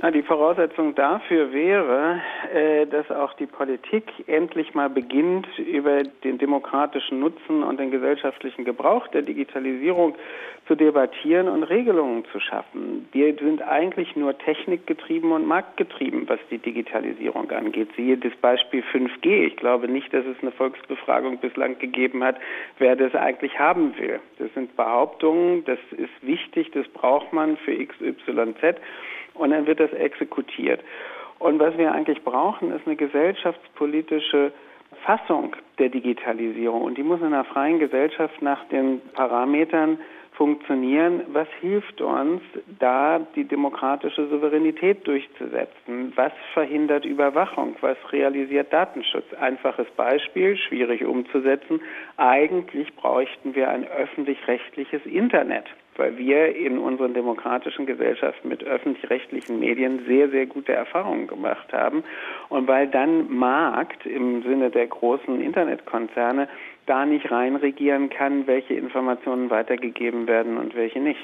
Na, 0.00 0.12
die 0.12 0.22
Voraussetzung 0.22 0.94
dafür 0.94 1.52
wäre, 1.52 2.20
äh, 2.54 2.86
dass 2.86 3.10
auch 3.10 3.34
die 3.34 3.46
Politik 3.46 4.04
endlich 4.28 4.72
mal 4.72 4.88
beginnt, 4.88 5.48
über 5.58 6.04
den 6.04 6.38
demokratischen 6.38 7.18
Nutzen 7.18 7.64
und 7.64 7.80
den 7.80 7.90
gesellschaftlichen 7.90 8.64
Gebrauch 8.64 9.08
der 9.08 9.22
Digitalisierung 9.22 10.14
zu 10.68 10.76
debattieren 10.76 11.48
und 11.48 11.64
Regelungen 11.64 12.24
zu 12.30 12.38
schaffen. 12.38 13.08
Wir 13.10 13.34
sind 13.34 13.60
eigentlich 13.62 14.14
nur 14.14 14.38
technikgetrieben 14.38 15.32
und 15.32 15.48
marktgetrieben, 15.48 16.28
was 16.28 16.38
die 16.48 16.58
Digitalisierung 16.58 17.50
angeht. 17.50 17.88
Siehe 17.96 18.16
das 18.16 18.36
Beispiel 18.36 18.84
5G. 18.92 19.46
Ich 19.46 19.56
glaube 19.56 19.88
nicht, 19.88 20.14
dass 20.14 20.24
es 20.26 20.40
eine 20.42 20.52
Volksbefragung 20.52 21.38
bislang 21.38 21.76
gegeben 21.80 22.22
hat, 22.22 22.36
wer 22.78 22.94
das 22.94 23.16
eigentlich 23.16 23.58
haben 23.58 23.98
will. 23.98 24.20
Das 24.38 24.54
sind 24.54 24.76
Behauptungen, 24.76 25.64
das 25.64 25.80
ist 25.90 26.12
wichtig, 26.22 26.70
das 26.70 26.86
braucht 26.86 27.32
man 27.32 27.56
für 27.56 27.74
XYZ 27.74 28.76
und 29.38 29.50
dann 29.50 29.66
wird 29.66 29.80
das 29.80 29.92
exekutiert. 29.92 30.80
Und 31.38 31.58
was 31.60 31.76
wir 31.78 31.92
eigentlich 31.92 32.22
brauchen, 32.24 32.72
ist 32.72 32.86
eine 32.86 32.96
gesellschaftspolitische 32.96 34.52
Fassung 35.04 35.54
der 35.78 35.88
Digitalisierung. 35.88 36.82
Und 36.82 36.98
die 36.98 37.02
muss 37.02 37.20
in 37.20 37.26
einer 37.26 37.44
freien 37.44 37.78
Gesellschaft 37.78 38.42
nach 38.42 38.64
den 38.68 39.00
Parametern 39.12 39.98
funktionieren. 40.32 41.22
Was 41.32 41.48
hilft 41.60 42.00
uns, 42.00 42.40
da 42.78 43.20
die 43.34 43.44
demokratische 43.44 44.28
Souveränität 44.28 45.06
durchzusetzen? 45.06 46.12
Was 46.16 46.32
verhindert 46.54 47.04
Überwachung? 47.04 47.76
Was 47.80 47.98
realisiert 48.12 48.72
Datenschutz? 48.72 49.26
Einfaches 49.34 49.88
Beispiel, 49.96 50.56
schwierig 50.56 51.04
umzusetzen. 51.04 51.80
Eigentlich 52.16 52.94
bräuchten 52.96 53.54
wir 53.54 53.68
ein 53.68 53.86
öffentlich-rechtliches 53.86 55.04
Internet 55.06 55.66
weil 55.98 56.16
wir 56.16 56.56
in 56.56 56.78
unseren 56.78 57.12
demokratischen 57.12 57.84
Gesellschaften 57.84 58.48
mit 58.48 58.64
öffentlich-rechtlichen 58.64 59.58
Medien 59.58 60.04
sehr, 60.06 60.30
sehr 60.30 60.46
gute 60.46 60.72
Erfahrungen 60.72 61.26
gemacht 61.26 61.72
haben 61.72 62.04
und 62.48 62.66
weil 62.66 62.86
dann 62.86 63.30
Markt 63.30 64.06
im 64.06 64.42
Sinne 64.42 64.70
der 64.70 64.86
großen 64.86 65.40
Internetkonzerne 65.40 66.48
da 66.86 67.04
nicht 67.04 67.30
reinregieren 67.30 68.08
kann, 68.08 68.46
welche 68.46 68.74
Informationen 68.74 69.50
weitergegeben 69.50 70.26
werden 70.26 70.56
und 70.56 70.74
welche 70.74 71.00
nicht. 71.00 71.20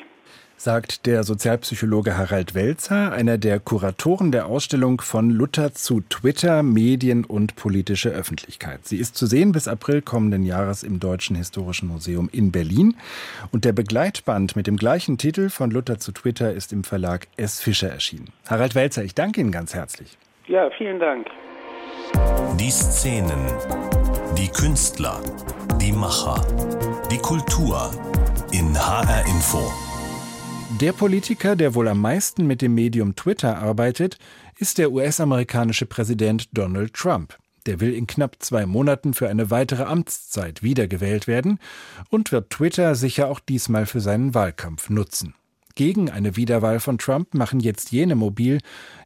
Sagt 0.57 1.07
der 1.07 1.25
Sozialpsychologe 1.25 2.17
Harald 2.17 2.55
Welzer, 2.55 3.13
einer 3.13 3.39
der 3.39 3.61
Kuratoren 3.61 4.33
der 4.33 4.47
Ausstellung 4.47 5.01
von 5.01 5.31
Luther 5.31 5.75
zu 5.75 6.01
Twitter, 6.03 6.63
Medien 6.63 7.25
und 7.25 7.57
politische 7.57 8.11
Öffentlichkeit. 8.11 8.87
Sie 8.87 8.99
ist 8.99 9.17
zu 9.17 9.27
sehen 9.27 9.53
bis 9.53 9.69
April 9.69 10.03
kommenden 10.03 10.45
Jahres 10.45 10.83
im 10.83 11.01
Deutschen 11.01 11.37
Historischen 11.37 11.89
Museum 11.89 12.29
in 12.33 12.53
Berlin. 12.53 12.97
Und 13.53 13.65
der 13.65 13.73
Begleitband 13.73 14.57
mit 14.57 14.67
dem 14.67 14.77
gleichen 14.77 15.19
Titel 15.19 15.51
von 15.51 15.71
Luther 15.71 15.99
zu 15.99 16.13
Twitter 16.13 16.53
ist 16.53 16.73
im 16.73 16.85
Verlag 16.85 17.27
S. 17.37 17.61
Fischer 17.61 17.91
erschienen. 17.91 18.29
Harald 18.49 18.75
Welzer, 18.75 19.05
ich 19.05 19.15
danke 19.15 19.41
Ihnen 19.41 19.53
ganz 19.53 19.75
herzlich. 19.75 20.17
Ja, 20.47 20.71
vielen 20.77 21.01
Dank. 21.01 21.27
Die 22.59 22.71
Szenen, 22.71 23.47
die 24.39 24.49
Künstler, 24.49 25.21
die 25.81 25.93
Macher, 25.93 26.41
die 27.11 27.19
Kultur 27.19 27.91
in 28.53 28.75
HR 28.77 29.27
Info. 29.27 29.94
Der 30.81 30.93
Politiker, 30.93 31.55
der 31.55 31.77
wohl 31.77 31.87
am 31.87 32.01
meisten 32.01 32.49
mit 32.49 32.61
dem 32.61 32.75
Medium 32.75 33.15
Twitter 33.15 33.59
arbeitet, 33.59 34.19
ist 34.59 34.79
der 34.79 34.91
US-amerikanische 34.91 35.87
Präsident 35.87 36.49
Donald 36.53 36.95
Trump. 36.95 37.39
Der 37.67 37.79
will 37.79 37.95
in 37.95 38.09
knapp 38.09 38.37
zwei 38.41 38.67
Monaten 38.67 39.15
für 39.15 39.29
eine 39.29 39.53
weitere 39.53 39.85
Amtszeit 39.85 40.65
wiedergewählt 40.65 41.29
werden 41.29 41.61
und 42.11 42.33
wird 42.33 42.51
Twitter 42.51 42.97
sicher 42.97 43.29
auch 43.29 43.39
diesmal 43.39 43.87
für 43.87 44.01
seinen 44.01 44.35
Wahlkampf 44.35 44.91
nutzen. 44.91 45.35
Gegen 45.77 46.11
eine 46.11 46.37
Wiederwahl 46.37 46.81
von 46.81 46.99
Trump 46.99 47.35
machen 47.35 47.61
jetzt 47.61 47.93
jene 47.93 48.17
mobil, 48.17 48.59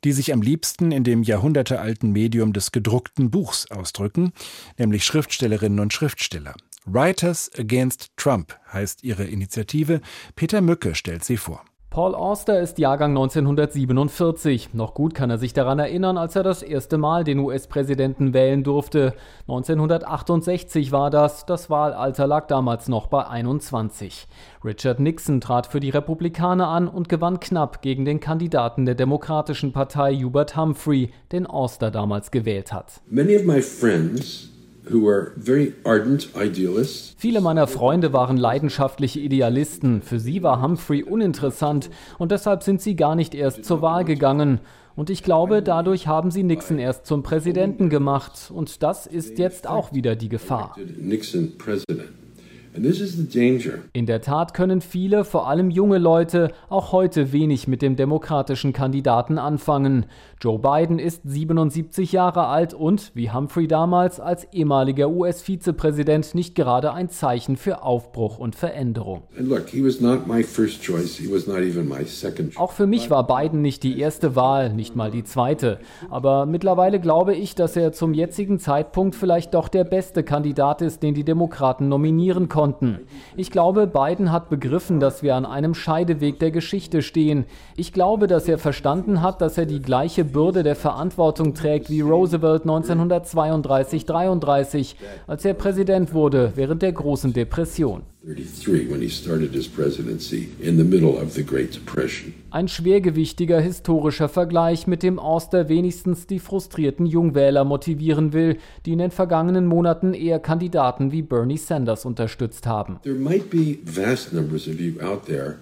die 0.04 0.12
sich 0.12 0.32
am 0.32 0.40
liebsten 0.40 0.90
in 0.90 1.04
dem 1.04 1.22
jahrhundertealten 1.22 2.12
Medium 2.12 2.54
des 2.54 2.72
gedruckten 2.72 3.30
Buchs 3.30 3.70
ausdrücken, 3.70 4.32
nämlich 4.78 5.04
Schriftstellerinnen 5.04 5.80
und 5.80 5.92
Schriftsteller. 5.92 6.54
Writers 6.90 7.50
Against 7.59 8.16
Trump 8.16 8.54
heißt 8.73 9.04
ihre 9.04 9.25
Initiative. 9.25 10.00
Peter 10.37 10.62
Mücke 10.62 10.95
stellt 10.95 11.23
sie 11.23 11.37
vor. 11.37 11.62
Paul 11.90 12.14
Auster 12.14 12.61
ist 12.61 12.78
Jahrgang 12.78 13.11
1947. 13.11 14.73
Noch 14.73 14.95
gut 14.95 15.14
kann 15.14 15.28
er 15.28 15.37
sich 15.37 15.52
daran 15.52 15.78
erinnern, 15.78 16.16
als 16.16 16.35
er 16.35 16.42
das 16.42 16.62
erste 16.62 16.97
Mal 16.97 17.25
den 17.25 17.40
US-Präsidenten 17.40 18.33
wählen 18.33 18.62
durfte. 18.62 19.12
1968 19.49 20.90
war 20.90 21.11
das. 21.11 21.45
Das 21.45 21.68
Wahlalter 21.68 22.26
lag 22.26 22.47
damals 22.47 22.88
noch 22.88 23.09
bei 23.09 23.26
21. 23.26 24.26
Richard 24.64 25.00
Nixon 25.00 25.42
trat 25.42 25.66
für 25.66 25.80
die 25.80 25.90
Republikaner 25.90 26.68
an 26.68 26.88
und 26.88 27.11
gewann 27.11 27.38
knapp 27.38 27.83
gegen 27.83 28.07
den 28.07 28.21
Kandidaten 28.21 28.87
der 28.87 28.95
Demokratischen 28.95 29.73
Partei 29.73 30.14
Hubert 30.14 30.57
Humphrey, 30.57 31.11
den 31.33 31.47
Auster 31.47 31.90
damals 31.90 32.30
gewählt 32.30 32.73
hat. 32.73 33.02
Many 33.11 33.37
of 33.37 33.45
my 33.45 33.61
friends 33.61 34.57
Viele 37.18 37.40
meiner 37.40 37.66
Freunde 37.66 38.12
waren 38.12 38.37
leidenschaftliche 38.37 39.21
Idealisten. 39.21 40.02
Für 40.02 40.18
sie 40.18 40.42
war 40.42 40.62
Humphrey 40.62 41.02
uninteressant 41.02 41.90
und 42.18 42.33
deshalb 42.33 42.62
sind 42.62 42.80
sie 42.80 42.97
gar 42.97 43.14
nicht 43.14 43.35
erst 43.35 43.64
zur 43.64 43.83
Wahl 43.83 44.04
gegangen. 44.04 44.61
Und 44.97 45.11
ich 45.11 45.23
glaube, 45.23 45.62
dadurch 45.62 46.09
haben 46.09 46.33
sie 46.33 46.42
Nixon 46.42 46.80
erst 46.80 47.07
zum 47.07 47.23
Präsidenten 47.23 47.88
gemacht. 47.88 48.50
Und 48.52 48.83
das 48.83 49.07
ist 49.07 49.38
jetzt 49.38 49.68
auch 49.68 49.92
wieder 49.92 50.16
die 50.16 50.28
Gefahr. 50.28 50.76
Nixon 50.99 51.57
President. 51.57 52.17
In 53.92 54.06
der 54.06 54.20
Tat 54.20 54.54
können 54.54 54.80
viele, 54.80 55.25
vor 55.25 55.49
allem 55.49 55.70
junge 55.70 55.99
Leute, 55.99 56.52
auch 56.68 56.92
heute 56.92 57.32
wenig 57.32 57.66
mit 57.66 57.82
dem 57.82 57.97
demokratischen 57.97 58.73
Kandidaten 58.73 59.38
anfangen. 59.38 60.06
Joe 60.40 60.61
Biden 60.61 61.00
ist 61.00 61.23
77 61.25 62.12
Jahre 62.12 62.47
alt 62.47 62.75
und, 62.75 63.11
wie 63.14 63.32
Humphrey 63.32 63.66
damals, 63.66 64.20
als 64.20 64.44
ehemaliger 64.52 65.11
US-Vizepräsident 65.11 66.35
nicht 66.35 66.54
gerade 66.54 66.92
ein 66.92 67.08
Zeichen 67.08 67.56
für 67.56 67.82
Aufbruch 67.82 68.38
und 68.38 68.54
Veränderung. 68.54 69.23
Auch 72.56 72.73
für 72.73 72.87
mich 72.87 73.11
war 73.11 73.26
Biden 73.26 73.61
nicht 73.61 73.82
die 73.82 73.99
erste 73.99 74.37
Wahl, 74.37 74.73
nicht 74.73 74.94
mal 74.94 75.11
die 75.11 75.25
zweite. 75.25 75.80
Aber 76.11 76.47
mittlerweile 76.47 77.00
glaube 77.00 77.35
ich, 77.35 77.56
dass 77.56 77.76
er 77.76 77.92
zum 77.92 78.14
jetzigen 78.14 78.61
Zeitpunkt 78.61 79.16
vielleicht 79.16 79.54
doch 79.54 79.68
der 79.68 79.85
beste 79.85 80.23
Kandidat 80.23 80.82
ist, 80.82 81.02
den 81.02 81.14
die 81.14 81.25
Demokraten 81.25 81.88
nominieren 81.88 82.49
konnten 82.49 82.67
konnten. 82.68 82.98
Ich 83.37 83.50
glaube, 83.50 83.87
Biden 83.87 84.32
hat 84.32 84.50
begriffen, 84.50 85.00
dass 85.00 85.22
wir 85.22 85.37
an 85.37 85.46
einem 85.46 85.75
Scheideweg 85.75 86.38
der 86.38 86.50
Geschichte 86.50 87.00
stehen. 87.02 87.46
Ich 87.76 87.92
glaube, 87.92 88.26
dass 88.26 88.48
er 88.48 88.58
verstanden 88.58 89.22
hat, 89.22 89.40
dass 89.40 89.56
er 89.56 89.64
die 89.66 89.80
gleiche 89.80 90.25
Bürde 90.25 90.62
der 90.62 90.76
Verantwortung 90.76 91.54
trägt 91.54 91.90
wie 91.90 92.02
Roosevelt 92.02 92.64
1932-33, 92.64 94.97
als 95.26 95.45
er 95.45 95.54
Präsident 95.54 96.12
wurde 96.12 96.52
während 96.56 96.82
der 96.82 96.93
großen 96.93 97.32
Depression. 97.32 98.02
Ein 102.50 102.69
schwergewichtiger 102.69 103.58
historischer 103.58 104.28
Vergleich, 104.28 104.86
mit 104.86 105.02
dem 105.02 105.19
Auster 105.19 105.71
wenigstens 105.71 106.26
die 106.26 106.38
frustrierten 106.38 107.06
Jungwähler 107.06 107.64
motivieren 107.64 108.34
will, 108.34 108.58
die 108.84 108.93
in 108.93 108.99
den 108.99 109.10
vergangenen 109.10 109.67
Monaten 109.67 110.12
eher 110.12 110.41
Kandidaten 110.41 111.10
wie 111.10 111.23
Bernie 111.23 111.56
Sanders 111.56 112.04
unterstützt 112.04 112.67
haben. 112.67 113.00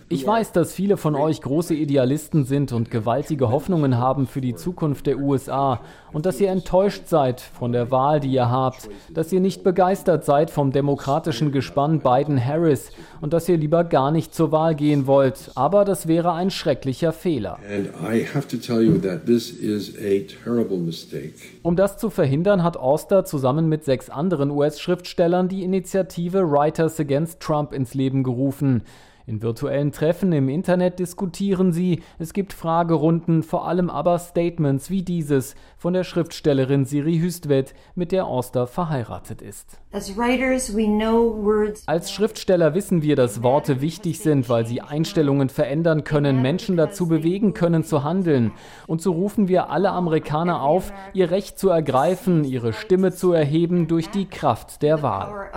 Ich 0.09 0.27
weiß, 0.27 0.53
dass 0.53 0.73
viele 0.73 0.97
von 0.97 1.15
euch 1.15 1.43
große 1.43 1.75
Idealisten 1.75 2.45
sind 2.45 2.73
und 2.73 2.91
gewaltige 2.91 3.51
Hoffnungen 3.51 3.99
haben 3.99 4.27
für 4.27 4.41
die 4.41 4.57
Zukunft 4.57 5.07
der 5.07 5.19
USA 5.19 5.81
und 6.13 6.27
dass 6.27 6.41
ihr 6.41 6.51
enttäuscht 6.51 7.07
seid 7.07 7.41
von 7.41 7.71
der 7.71 7.93
Wahl, 7.93 8.19
die 8.19 8.33
ihr 8.33 8.51
habt, 8.51 8.89
dass 9.13 9.33
ihr 9.33 9.41
nicht 9.41 9.63
begeistert 9.63 10.25
seid 10.25 10.51
vom 10.51 10.73
demokratischen 10.73 11.53
Gespann 11.53 12.01
Biden-Harris 12.01 12.56
Harris 12.57 12.91
und 13.21 13.33
dass 13.33 13.49
ihr 13.49 13.57
lieber 13.57 13.85
gar 13.85 14.11
nicht 14.11 14.35
zur 14.35 14.53
Wahl 14.53 14.75
gehen 14.75 15.07
wollt. 15.07 15.51
Aber 15.55 15.85
das 15.85 16.09
wäre 16.09 16.33
ein 16.33 16.51
schrecklicher 16.51 17.13
Fehler. 17.13 17.59
Um 21.63 21.77
das 21.77 21.99
zu 21.99 22.11
verhindern, 22.11 22.63
hat 22.63 22.77
Oster 22.77 23.25
zusammen 23.25 23.69
mit 23.69 23.85
sechs 23.85 24.11
anderen 24.11 24.51
US-Schriftstellern 24.51 25.49
die 25.49 25.63
Initiative 25.63 26.51
Writers 26.51 26.99
Against 26.99 27.41
Trump 27.41 27.73
ins 27.73 27.95
Leben 27.95 28.23
gerufen. 28.23 28.83
In 29.29 29.43
virtuellen 29.43 29.91
Treffen 29.91 30.33
im 30.33 30.49
Internet 30.49 31.01
diskutieren 31.01 31.73
sie, 31.73 32.01
es 32.21 32.33
gibt 32.33 32.53
Fragerunden, 32.53 33.43
vor 33.43 33.67
allem 33.67 33.91
aber 33.91 34.21
Statements 34.21 34.89
wie 34.89 35.03
dieses 35.03 35.57
von 35.87 35.93
der 35.93 36.03
Schriftstellerin 36.03 36.85
Siri 36.85 37.21
Hüstvedt, 37.21 37.73
mit 37.95 38.11
der 38.11 38.29
Oster 38.29 38.67
verheiratet 38.67 39.41
ist. 39.41 39.79
Als 41.87 42.11
Schriftsteller 42.11 42.75
wissen 42.75 43.03
wir, 43.03 43.15
dass 43.15 43.43
Worte 43.45 43.81
wichtig 43.81 44.19
sind, 44.19 44.49
weil 44.49 44.67
sie 44.67 44.81
Einstellungen 44.81 45.49
verändern 45.49 46.03
können, 46.03 46.43
Menschen 46.43 46.77
dazu 46.77 47.07
bewegen 47.07 47.55
können 47.55 47.85
zu 47.85 48.03
handeln. 48.03 48.51
Und 48.89 49.01
so 49.01 49.13
rufen 49.13 49.47
wir 49.47 49.71
alle 49.71 49.91
Amerikaner 49.91 50.61
auf, 50.61 50.93
ihr 51.15 51.31
Recht 51.31 51.57
zu 51.57 51.69
ergreifen, 51.69 52.43
ihre 52.43 52.73
Stimme 52.73 53.13
zu 53.13 53.33
erheben 53.33 53.87
durch 53.87 54.11
die 54.11 54.27
Kraft 54.27 54.83
der 54.83 55.03
Wahl. 55.03 55.51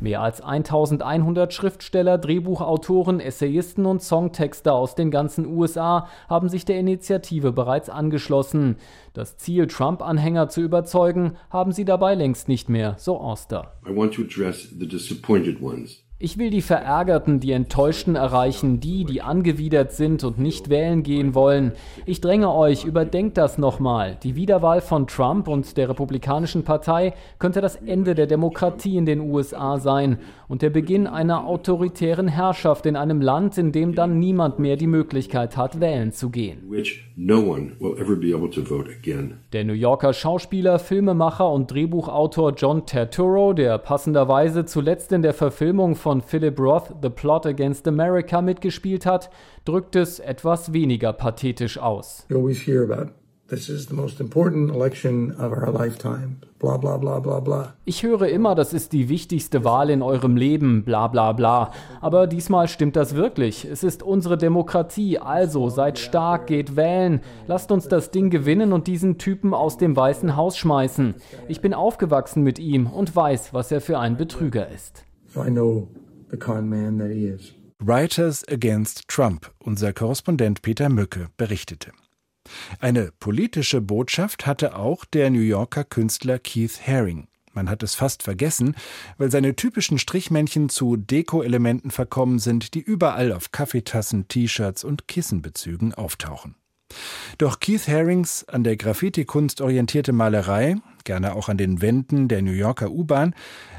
Mehr 0.00 0.20
als 0.20 0.42
1100 0.42 1.54
Schriftsteller, 1.54 2.18
Drehbuchautoren, 2.18 3.20
Essayisten 3.20 3.86
und 3.86 4.02
Songtexter 4.02 4.74
aus 4.74 4.94
den 4.94 5.10
ganzen 5.10 5.46
USA 5.46 6.08
haben 6.28 6.50
sich 6.50 6.66
der 6.66 6.78
Initiative 6.78 7.52
bereits 7.52 7.88
angeschlossen. 7.88 8.76
Das 9.12 9.36
Ziel, 9.36 9.66
Trump-Anhänger 9.66 10.48
zu 10.48 10.60
überzeugen, 10.60 11.36
haben 11.50 11.72
sie 11.72 11.84
dabei 11.84 12.14
längst 12.14 12.48
nicht 12.48 12.68
mehr, 12.68 12.94
so 12.96 13.20
Oster. 13.20 13.72
I 13.84 13.94
want 13.94 14.14
to 14.14 14.22
address 14.22 14.68
the 14.78 14.86
disappointed 14.86 15.60
ones. 15.60 16.04
Ich 16.22 16.36
will 16.36 16.50
die 16.50 16.60
Verärgerten, 16.60 17.40
die 17.40 17.52
Enttäuschten 17.52 18.14
erreichen, 18.14 18.78
die, 18.78 19.06
die 19.06 19.22
angewidert 19.22 19.92
sind 19.92 20.22
und 20.22 20.38
nicht 20.38 20.68
wählen 20.68 21.02
gehen 21.02 21.34
wollen. 21.34 21.72
Ich 22.04 22.20
dränge 22.20 22.52
euch, 22.52 22.84
überdenkt 22.84 23.38
das 23.38 23.56
nochmal. 23.56 24.18
Die 24.22 24.36
Wiederwahl 24.36 24.82
von 24.82 25.06
Trump 25.06 25.48
und 25.48 25.78
der 25.78 25.88
Republikanischen 25.88 26.62
Partei 26.62 27.14
könnte 27.38 27.62
das 27.62 27.76
Ende 27.76 28.14
der 28.14 28.26
Demokratie 28.26 28.98
in 28.98 29.06
den 29.06 29.20
USA 29.20 29.78
sein 29.78 30.18
und 30.50 30.62
der 30.62 30.70
Beginn 30.70 31.06
einer 31.06 31.46
autoritären 31.46 32.26
Herrschaft 32.26 32.84
in 32.84 32.96
einem 32.96 33.20
Land, 33.20 33.56
in 33.56 33.70
dem 33.70 33.94
dann 33.94 34.18
niemand 34.18 34.58
mehr 34.58 34.76
die 34.76 34.88
Möglichkeit 34.88 35.56
hat, 35.56 35.80
wählen 35.80 36.10
zu 36.10 36.28
gehen. 36.28 36.68
Der 39.52 39.64
New 39.64 39.72
Yorker 39.72 40.12
Schauspieler, 40.12 40.78
Filmemacher 40.80 41.48
und 41.52 41.70
Drehbuchautor 41.70 42.54
John 42.56 42.84
Turturro, 42.84 43.52
der 43.52 43.78
passenderweise 43.78 44.64
zuletzt 44.64 45.12
in 45.12 45.22
der 45.22 45.34
Verfilmung 45.34 45.94
von 45.94 46.20
Philip 46.20 46.58
Roth 46.58 46.94
The 47.00 47.10
Plot 47.10 47.46
Against 47.46 47.86
America 47.86 48.42
mitgespielt 48.42 49.06
hat, 49.06 49.30
drückt 49.64 49.94
es 49.94 50.18
etwas 50.18 50.72
weniger 50.72 51.12
pathetisch 51.12 51.78
aus. 51.78 52.26
This 52.28 52.38
is 52.38 52.64
the 52.66 52.86
most 52.86 53.19
important 54.20 54.70
election 54.70 55.32
of 55.32 55.52
our 55.52 55.72
lifetime. 55.72 56.36
Bla 56.58 56.76
bla 56.76 56.98
bla 56.98 57.20
bla 57.20 57.40
bla. 57.40 57.74
Ich 57.84 58.02
höre 58.02 58.28
immer, 58.28 58.54
das 58.54 58.72
ist 58.72 58.92
die 58.92 59.08
wichtigste 59.08 59.64
Wahl 59.64 59.90
in 59.90 60.02
eurem 60.02 60.36
Leben, 60.36 60.84
bla 60.84 61.08
bla 61.08 61.32
bla. 61.32 61.72
Aber 62.00 62.26
diesmal 62.26 62.68
stimmt 62.68 62.96
das 62.96 63.14
wirklich. 63.14 63.64
Es 63.64 63.82
ist 63.82 64.02
unsere 64.02 64.36
Demokratie, 64.36 65.18
also 65.18 65.70
seid 65.70 65.98
stark, 65.98 66.46
geht 66.46 66.76
wählen. 66.76 67.20
Lasst 67.46 67.72
uns 67.72 67.88
das 67.88 68.10
Ding 68.10 68.30
gewinnen 68.30 68.72
und 68.72 68.86
diesen 68.86 69.18
Typen 69.18 69.54
aus 69.54 69.78
dem 69.78 69.96
Weißen 69.96 70.36
Haus 70.36 70.56
schmeißen. 70.56 71.14
Ich 71.48 71.60
bin 71.60 71.74
aufgewachsen 71.74 72.42
mit 72.42 72.58
ihm 72.58 72.86
und 72.86 73.16
weiß, 73.16 73.54
was 73.54 73.72
er 73.72 73.80
für 73.80 73.98
ein 73.98 74.16
Betrüger 74.16 74.68
ist. 74.68 75.04
So 75.28 75.42
I 75.42 75.48
know 75.48 75.88
the 76.30 76.36
con 76.36 76.68
man 76.68 76.98
that 76.98 77.10
he 77.10 77.26
is. 77.26 77.54
Writers 77.82 78.46
Against 78.48 79.08
Trump, 79.08 79.50
unser 79.58 79.94
Korrespondent 79.94 80.60
Peter 80.60 80.90
Mücke 80.90 81.28
berichtete. 81.38 81.92
Eine 82.78 83.12
politische 83.18 83.80
Botschaft 83.80 84.46
hatte 84.46 84.76
auch 84.76 85.04
der 85.04 85.30
New 85.30 85.40
Yorker 85.40 85.84
Künstler 85.84 86.38
Keith 86.38 86.80
Haring. 86.86 87.26
Man 87.52 87.68
hat 87.68 87.82
es 87.82 87.94
fast 87.94 88.22
vergessen, 88.22 88.76
weil 89.18 89.30
seine 89.30 89.56
typischen 89.56 89.98
Strichmännchen 89.98 90.68
zu 90.68 90.96
Deko-Elementen 90.96 91.90
verkommen 91.90 92.38
sind, 92.38 92.74
die 92.74 92.80
überall 92.80 93.32
auf 93.32 93.50
Kaffeetassen, 93.50 94.28
T-Shirts 94.28 94.84
und 94.84 95.08
Kissenbezügen 95.08 95.92
auftauchen. 95.92 96.54
Doch 97.38 97.60
Keith 97.60 97.88
Harings 97.88 98.44
an 98.48 98.64
der 98.64 98.76
Graffiti-Kunst 98.76 99.60
orientierte 99.60 100.12
Malerei, 100.12 100.76
gerne 101.04 101.34
auch 101.34 101.48
an 101.48 101.56
den 101.56 101.80
Wänden 101.80 102.28
der 102.28 102.42
New 102.42 102.52
Yorker 102.52 102.90
U-Bahn, 102.90 103.34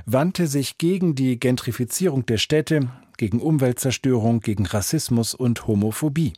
wandte 0.06 0.48
sich 0.48 0.78
gegen 0.78 1.16
die 1.16 1.40
Gentrifizierung 1.40 2.26
der 2.26 2.38
Städte, 2.38 2.90
gegen 3.18 3.40
Umweltzerstörung, 3.40 4.40
gegen 4.40 4.66
Rassismus 4.66 5.34
und 5.34 5.68
Homophobie. 5.68 6.34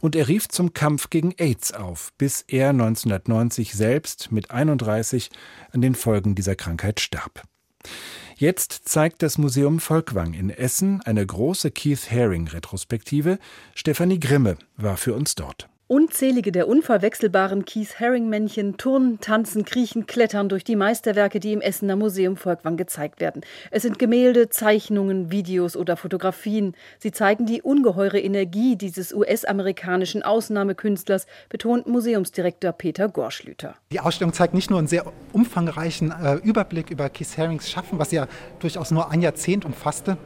Und 0.00 0.16
er 0.16 0.28
rief 0.28 0.48
zum 0.48 0.72
Kampf 0.74 1.10
gegen 1.10 1.34
AIDS 1.38 1.72
auf, 1.72 2.12
bis 2.18 2.44
er 2.48 2.70
1990 2.70 3.74
selbst 3.74 4.32
mit 4.32 4.50
31 4.50 5.30
an 5.72 5.80
den 5.80 5.94
Folgen 5.94 6.34
dieser 6.34 6.56
Krankheit 6.56 7.00
starb. 7.00 7.42
Jetzt 8.36 8.88
zeigt 8.88 9.22
das 9.22 9.38
Museum 9.38 9.78
Volkwang 9.78 10.34
in 10.34 10.50
Essen 10.50 11.00
eine 11.02 11.24
große 11.24 11.70
Keith 11.70 12.10
Haring 12.10 12.48
Retrospektive. 12.48 13.38
Stefanie 13.74 14.18
Grimme 14.18 14.56
war 14.76 14.96
für 14.96 15.14
uns 15.14 15.34
dort. 15.34 15.68
Unzählige 15.88 16.52
der 16.52 16.68
unverwechselbaren 16.68 17.64
Keith-Haring-Männchen 17.64 18.78
turnen, 18.78 19.20
tanzen, 19.20 19.64
kriechen, 19.64 20.06
klettern 20.06 20.48
durch 20.48 20.64
die 20.64 20.76
Meisterwerke, 20.76 21.38
die 21.38 21.52
im 21.52 21.60
Essener 21.60 21.96
Museum 21.96 22.36
Volkwang 22.36 22.76
gezeigt 22.76 23.20
werden. 23.20 23.42
Es 23.70 23.82
sind 23.82 23.98
Gemälde, 23.98 24.48
Zeichnungen, 24.48 25.30
Videos 25.30 25.76
oder 25.76 25.96
Fotografien. 25.96 26.74
Sie 26.98 27.10
zeigen 27.10 27.44
die 27.44 27.60
ungeheure 27.60 28.20
Energie 28.20 28.76
dieses 28.76 29.12
US-amerikanischen 29.12 30.22
Ausnahmekünstlers, 30.22 31.26
betont 31.48 31.86
Museumsdirektor 31.86 32.72
Peter 32.72 33.08
Gorschlüter. 33.08 33.74
Die 33.90 34.00
Ausstellung 34.00 34.32
zeigt 34.32 34.54
nicht 34.54 34.70
nur 34.70 34.78
einen 34.78 34.88
sehr 34.88 35.04
umfangreichen 35.32 36.10
äh, 36.10 36.34
Überblick 36.36 36.90
über 36.90 37.10
Keith 37.10 37.36
Harings 37.36 37.70
Schaffen, 37.70 37.98
was 37.98 38.12
ja 38.12 38.28
durchaus 38.60 38.92
nur 38.92 39.10
ein 39.10 39.20
Jahrzehnt 39.20 39.64
umfasste, 39.64 40.16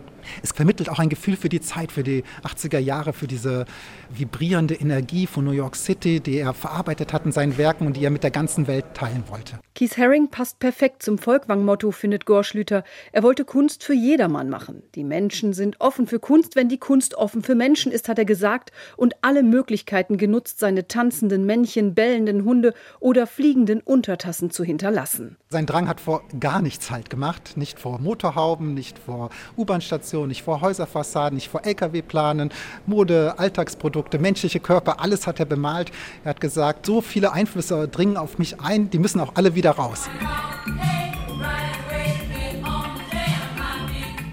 es 0.43 0.53
vermittelt 0.53 0.89
auch 0.89 0.99
ein 0.99 1.09
Gefühl 1.09 1.37
für 1.37 1.49
die 1.49 1.61
Zeit, 1.61 1.93
für 1.93 2.03
die 2.03 2.25
80er 2.43 2.79
Jahre, 2.79 3.13
für 3.13 3.27
diese 3.27 3.67
vibrierende 4.11 4.75
Energie 4.75 5.27
von 5.27 5.45
New 5.45 5.53
York 5.53 5.77
City, 5.77 6.21
die 6.21 6.39
er 6.39 6.55
verarbeitet 6.55 7.13
hat 7.13 7.27
in 7.27 7.33
seinen 7.33 7.59
Werken 7.59 7.87
und 7.87 7.97
die 7.97 8.05
er 8.05 8.11
mit 8.11 8.23
der 8.23 8.31
ganzen 8.31 8.67
Welt 8.67 8.85
teilen 8.95 9.25
wollte. 9.29 9.59
Keith 9.75 9.99
Haring 9.99 10.29
passt 10.31 10.59
perfekt 10.59 11.03
zum 11.03 11.19
Volkwang-Motto, 11.19 11.91
findet 11.91 12.25
Gorschlüter. 12.25 12.83
Er 13.13 13.23
wollte 13.23 13.45
Kunst 13.45 13.85
für 13.85 13.93
jedermann 13.93 14.49
machen. 14.49 14.83
Die 14.95 15.05
Menschen 15.05 15.53
sind 15.53 15.81
offen 15.81 16.07
für 16.07 16.19
Kunst, 16.19 16.57
wenn 16.57 16.69
die 16.69 16.79
Kunst 16.79 17.15
offen 17.15 17.43
für 17.43 17.55
Menschen 17.55 17.93
ist, 17.93 18.09
hat 18.09 18.19
er 18.19 18.25
gesagt, 18.25 18.73
und 18.97 19.15
alle 19.21 19.43
Möglichkeiten 19.43 20.17
genutzt, 20.17 20.61
seine 20.61 20.89
tanzenden 20.89 21.45
Männchen, 21.45 21.95
bellenden 21.95 22.45
Hunde 22.45 22.73
oder 23.01 23.27
fliegenden 23.27 23.81
Untertassen 23.81 24.51
zu 24.51 24.65
hinterlassen. 24.65 25.37
Sein 25.51 25.67
Drang 25.67 25.89
hat 25.89 26.01
vor 26.01 26.23
gar 26.41 26.63
nichts 26.63 26.91
Halt 26.91 27.11
gemacht, 27.11 27.57
nicht 27.57 27.79
vor 27.79 27.99
Motorhauben, 28.01 28.73
nicht 28.73 28.99
vor 28.99 29.31
U-Bahn-Stationen, 29.57 30.16
nicht 30.25 30.43
vor 30.43 30.63
Häuserfassaden, 30.63 31.37
nicht 31.37 31.51
vor 31.51 31.67
Lkw-Planen, 31.67 32.51
Mode, 32.87 33.35
Alltagsprodukte, 33.39 34.19
menschliche 34.19 34.61
Körper, 34.61 35.01
alles 35.01 35.27
hat 35.27 35.41
er 35.41 35.47
bemalt. 35.47 35.91
Er 36.25 36.31
hat 36.31 36.41
gesagt, 36.41 36.87
so 36.87 37.03
viele 37.03 37.33
Einflüsse 37.33 37.89
dringen 37.89 38.17
auf 38.17 38.39
mich 38.39 38.61
ein, 38.61 38.89
die 38.89 38.99
müssen 38.99 39.21
auch 39.21 39.33
alle 39.35 39.55
wieder 39.55 39.73
raus. 39.73 40.09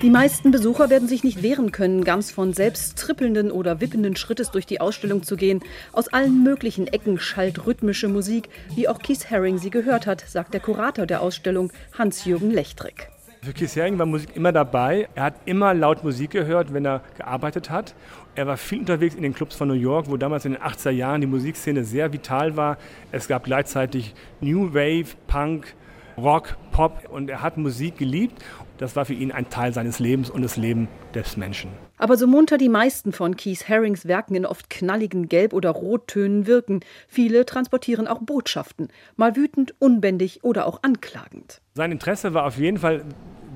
Die 0.03 0.09
meisten 0.09 0.51
Besucher 0.51 0.89
werden 0.89 1.07
sich 1.07 1.23
nicht 1.23 1.41
wehren 1.41 1.71
können, 1.71 2.03
ganz 2.03 2.29
von 2.29 2.51
selbst 2.51 2.97
trippelnden 2.97 3.51
oder 3.51 3.79
wippenden 3.79 4.17
Schrittes 4.17 4.51
durch 4.51 4.65
die 4.65 4.81
Ausstellung 4.81 5.23
zu 5.23 5.37
gehen. 5.37 5.61
Aus 5.93 6.09
allen 6.09 6.43
möglichen 6.43 6.87
Ecken 6.87 7.21
schallt 7.21 7.65
rhythmische 7.65 8.09
Musik, 8.09 8.49
wie 8.75 8.89
auch 8.89 8.99
Keith 8.99 9.31
Haring 9.31 9.59
sie 9.59 9.69
gehört 9.69 10.05
hat, 10.05 10.21
sagt 10.27 10.53
der 10.53 10.59
Kurator 10.59 11.05
der 11.05 11.21
Ausstellung, 11.21 11.71
Hans-Jürgen 11.97 12.51
Lechtrik. 12.51 13.12
Für 13.43 13.51
Keith 13.51 13.75
Haring 13.75 13.99
war 13.99 14.05
Musik 14.05 14.37
immer 14.37 14.53
dabei. 14.53 15.09
Er 15.15 15.23
hat 15.23 15.33
immer 15.43 15.73
laut 15.73 16.01
Musik 16.01 16.31
gehört, 16.31 16.73
wenn 16.73 16.85
er 16.85 17.01
gearbeitet 17.17 17.69
hat. 17.69 17.93
Er 18.35 18.47
war 18.47 18.55
viel 18.55 18.79
unterwegs 18.79 19.15
in 19.15 19.21
den 19.21 19.33
Clubs 19.33 19.53
von 19.53 19.67
New 19.67 19.73
York, 19.73 20.09
wo 20.09 20.15
damals 20.15 20.45
in 20.45 20.53
den 20.53 20.61
80er 20.61 20.91
Jahren 20.91 21.19
die 21.19 21.27
Musikszene 21.27 21.83
sehr 21.83 22.13
vital 22.13 22.55
war. 22.55 22.77
Es 23.11 23.27
gab 23.27 23.43
gleichzeitig 23.43 24.15
New 24.39 24.73
Wave, 24.73 25.07
Punk, 25.27 25.75
Rock, 26.17 26.55
Pop 26.71 27.09
und 27.09 27.29
er 27.29 27.41
hat 27.41 27.57
Musik 27.57 27.97
geliebt. 27.97 28.41
Das 28.77 28.95
war 28.95 29.03
für 29.03 29.13
ihn 29.13 29.33
ein 29.33 29.49
Teil 29.49 29.73
seines 29.73 29.99
Lebens 29.99 30.29
und 30.29 30.41
des 30.41 30.55
Lebens 30.55 30.87
des 31.13 31.35
Menschen. 31.35 31.69
Aber 31.97 32.15
so 32.15 32.27
munter 32.27 32.57
die 32.57 32.69
meisten 32.69 33.11
von 33.11 33.35
Keith 33.35 33.67
Harings 33.67 34.07
Werken 34.07 34.35
in 34.35 34.45
oft 34.45 34.69
knalligen 34.69 35.27
Gelb- 35.27 35.53
oder 35.53 35.71
Rottönen 35.71 36.47
wirken, 36.47 36.79
viele 37.09 37.45
transportieren 37.45 38.07
auch 38.07 38.19
Botschaften, 38.21 38.87
mal 39.17 39.35
wütend, 39.35 39.75
unbändig 39.79 40.43
oder 40.43 40.65
auch 40.65 40.81
anklagend. 40.81 41.61
Sein 41.73 41.91
Interesse 41.91 42.33
war 42.33 42.45
auf 42.45 42.57
jeden 42.57 42.77
Fall 42.77 43.03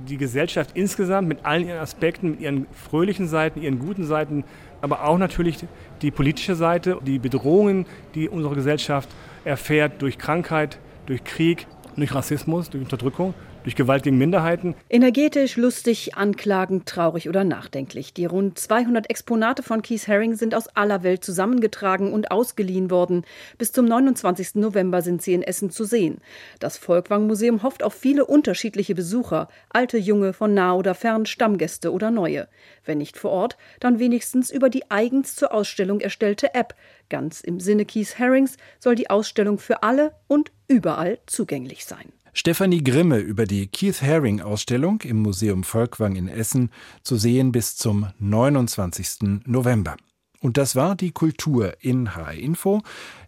die 0.08 0.18
Gesellschaft 0.18 0.72
insgesamt 0.74 1.28
mit 1.28 1.46
allen 1.46 1.68
ihren 1.68 1.80
Aspekten, 1.80 2.32
mit 2.32 2.40
ihren 2.40 2.68
fröhlichen 2.72 3.28
Seiten, 3.28 3.62
ihren 3.62 3.80
guten 3.80 4.06
Seiten, 4.06 4.44
aber 4.82 5.04
auch 5.04 5.18
natürlich 5.18 5.66
die 6.02 6.12
politische 6.12 6.56
Seite, 6.56 7.00
die 7.06 7.20
Bedrohungen, 7.20 7.86
die 8.16 8.30
unsere 8.30 8.56
Gesellschaft 8.56 9.10
erfährt 9.46 10.02
durch 10.02 10.18
Krankheit, 10.18 10.80
durch 11.06 11.24
Krieg, 11.24 11.68
durch 11.96 12.14
Rassismus, 12.14 12.70
durch 12.70 12.84
Unterdrückung 12.84 13.34
durch 13.68 13.76
Gewalt 13.76 14.04
gegen 14.04 14.18
Minderheiten. 14.18 14.76
Energetisch, 14.88 15.58
lustig, 15.58 16.16
anklagend, 16.16 16.86
traurig 16.86 17.28
oder 17.28 17.44
nachdenklich. 17.44 18.14
Die 18.14 18.26
rund 18.26 18.58
200 18.58 19.10
Exponate 19.10 19.62
von 19.62 19.82
Keith 19.82 20.08
Haring 20.08 20.36
sind 20.36 20.56
aus 20.56 20.70
aller 20.70 21.04
Welt 21.04 21.22
zusammengetragen 21.22 22.14
und 22.14 22.32
ausgeliehen 22.32 22.90
worden. 22.90 23.26
Bis 23.58 23.74
zum 23.74 23.84
29. 23.84 24.56
November 24.56 25.02
sind 25.02 25.22
sie 25.22 25.34
in 25.34 25.44
Essen 25.44 25.70
zu 25.70 25.84
sehen. 25.84 26.20
Das 26.62 26.78
Volkwang 26.78 27.28
Museum 27.28 27.62
hofft 27.62 27.84
auf 27.84 27.94
viele 27.94 28.24
unterschiedliche 28.26 28.96
Besucher, 28.96 29.50
alte, 29.68 29.98
junge, 29.98 30.32
von 30.32 30.54
nah 30.54 30.74
oder 30.74 30.96
fern, 30.96 31.26
Stammgäste 31.26 31.92
oder 31.92 32.10
neue. 32.10 32.48
Wenn 32.86 33.00
nicht 33.00 33.18
vor 33.18 33.32
Ort, 33.32 33.58
dann 33.82 34.00
wenigstens 34.00 34.50
über 34.50 34.70
die 34.70 34.90
eigens 34.90 35.36
zur 35.36 35.54
Ausstellung 35.54 36.00
erstellte 36.00 36.56
App. 36.56 36.74
Ganz 37.10 37.42
im 37.42 37.60
Sinne 37.60 37.84
Keith 37.84 38.18
Harings 38.18 38.56
soll 38.80 38.96
die 38.96 39.10
Ausstellung 39.10 39.60
für 39.60 39.84
alle 39.84 40.14
und 40.28 40.54
überall 40.70 41.20
zugänglich 41.26 41.84
sein. 41.84 42.14
Stefanie 42.40 42.84
Grimme 42.84 43.18
über 43.18 43.48
die 43.48 43.66
Keith 43.66 44.00
Haring 44.04 44.42
Ausstellung 44.42 45.02
im 45.02 45.24
Museum 45.24 45.64
Volkwang 45.64 46.16
in 46.16 46.28
Essen 46.28 46.70
zu 47.02 47.18
sehen 47.18 47.52
bis 47.52 47.76
zum 47.76 48.12
29. 48.20 49.42
November. 49.48 49.98
Und 50.40 50.58
das 50.58 50.76
war 50.76 50.96
die 50.96 51.10
Kultur 51.10 51.74
in 51.80 52.16
HR 52.16 52.34
Info. 52.34 52.84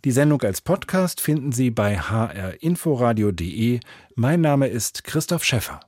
Die 0.05 0.11
Sendung 0.11 0.43
als 0.43 0.61
Podcast 0.61 1.21
finden 1.21 1.51
Sie 1.51 1.71
bei 1.71 1.97
hrinforadio.de. 1.97 3.79
Mein 4.13 4.41
Name 4.41 4.67
ist 4.67 5.03
Christoph 5.03 5.43
Schäffer. 5.43 5.79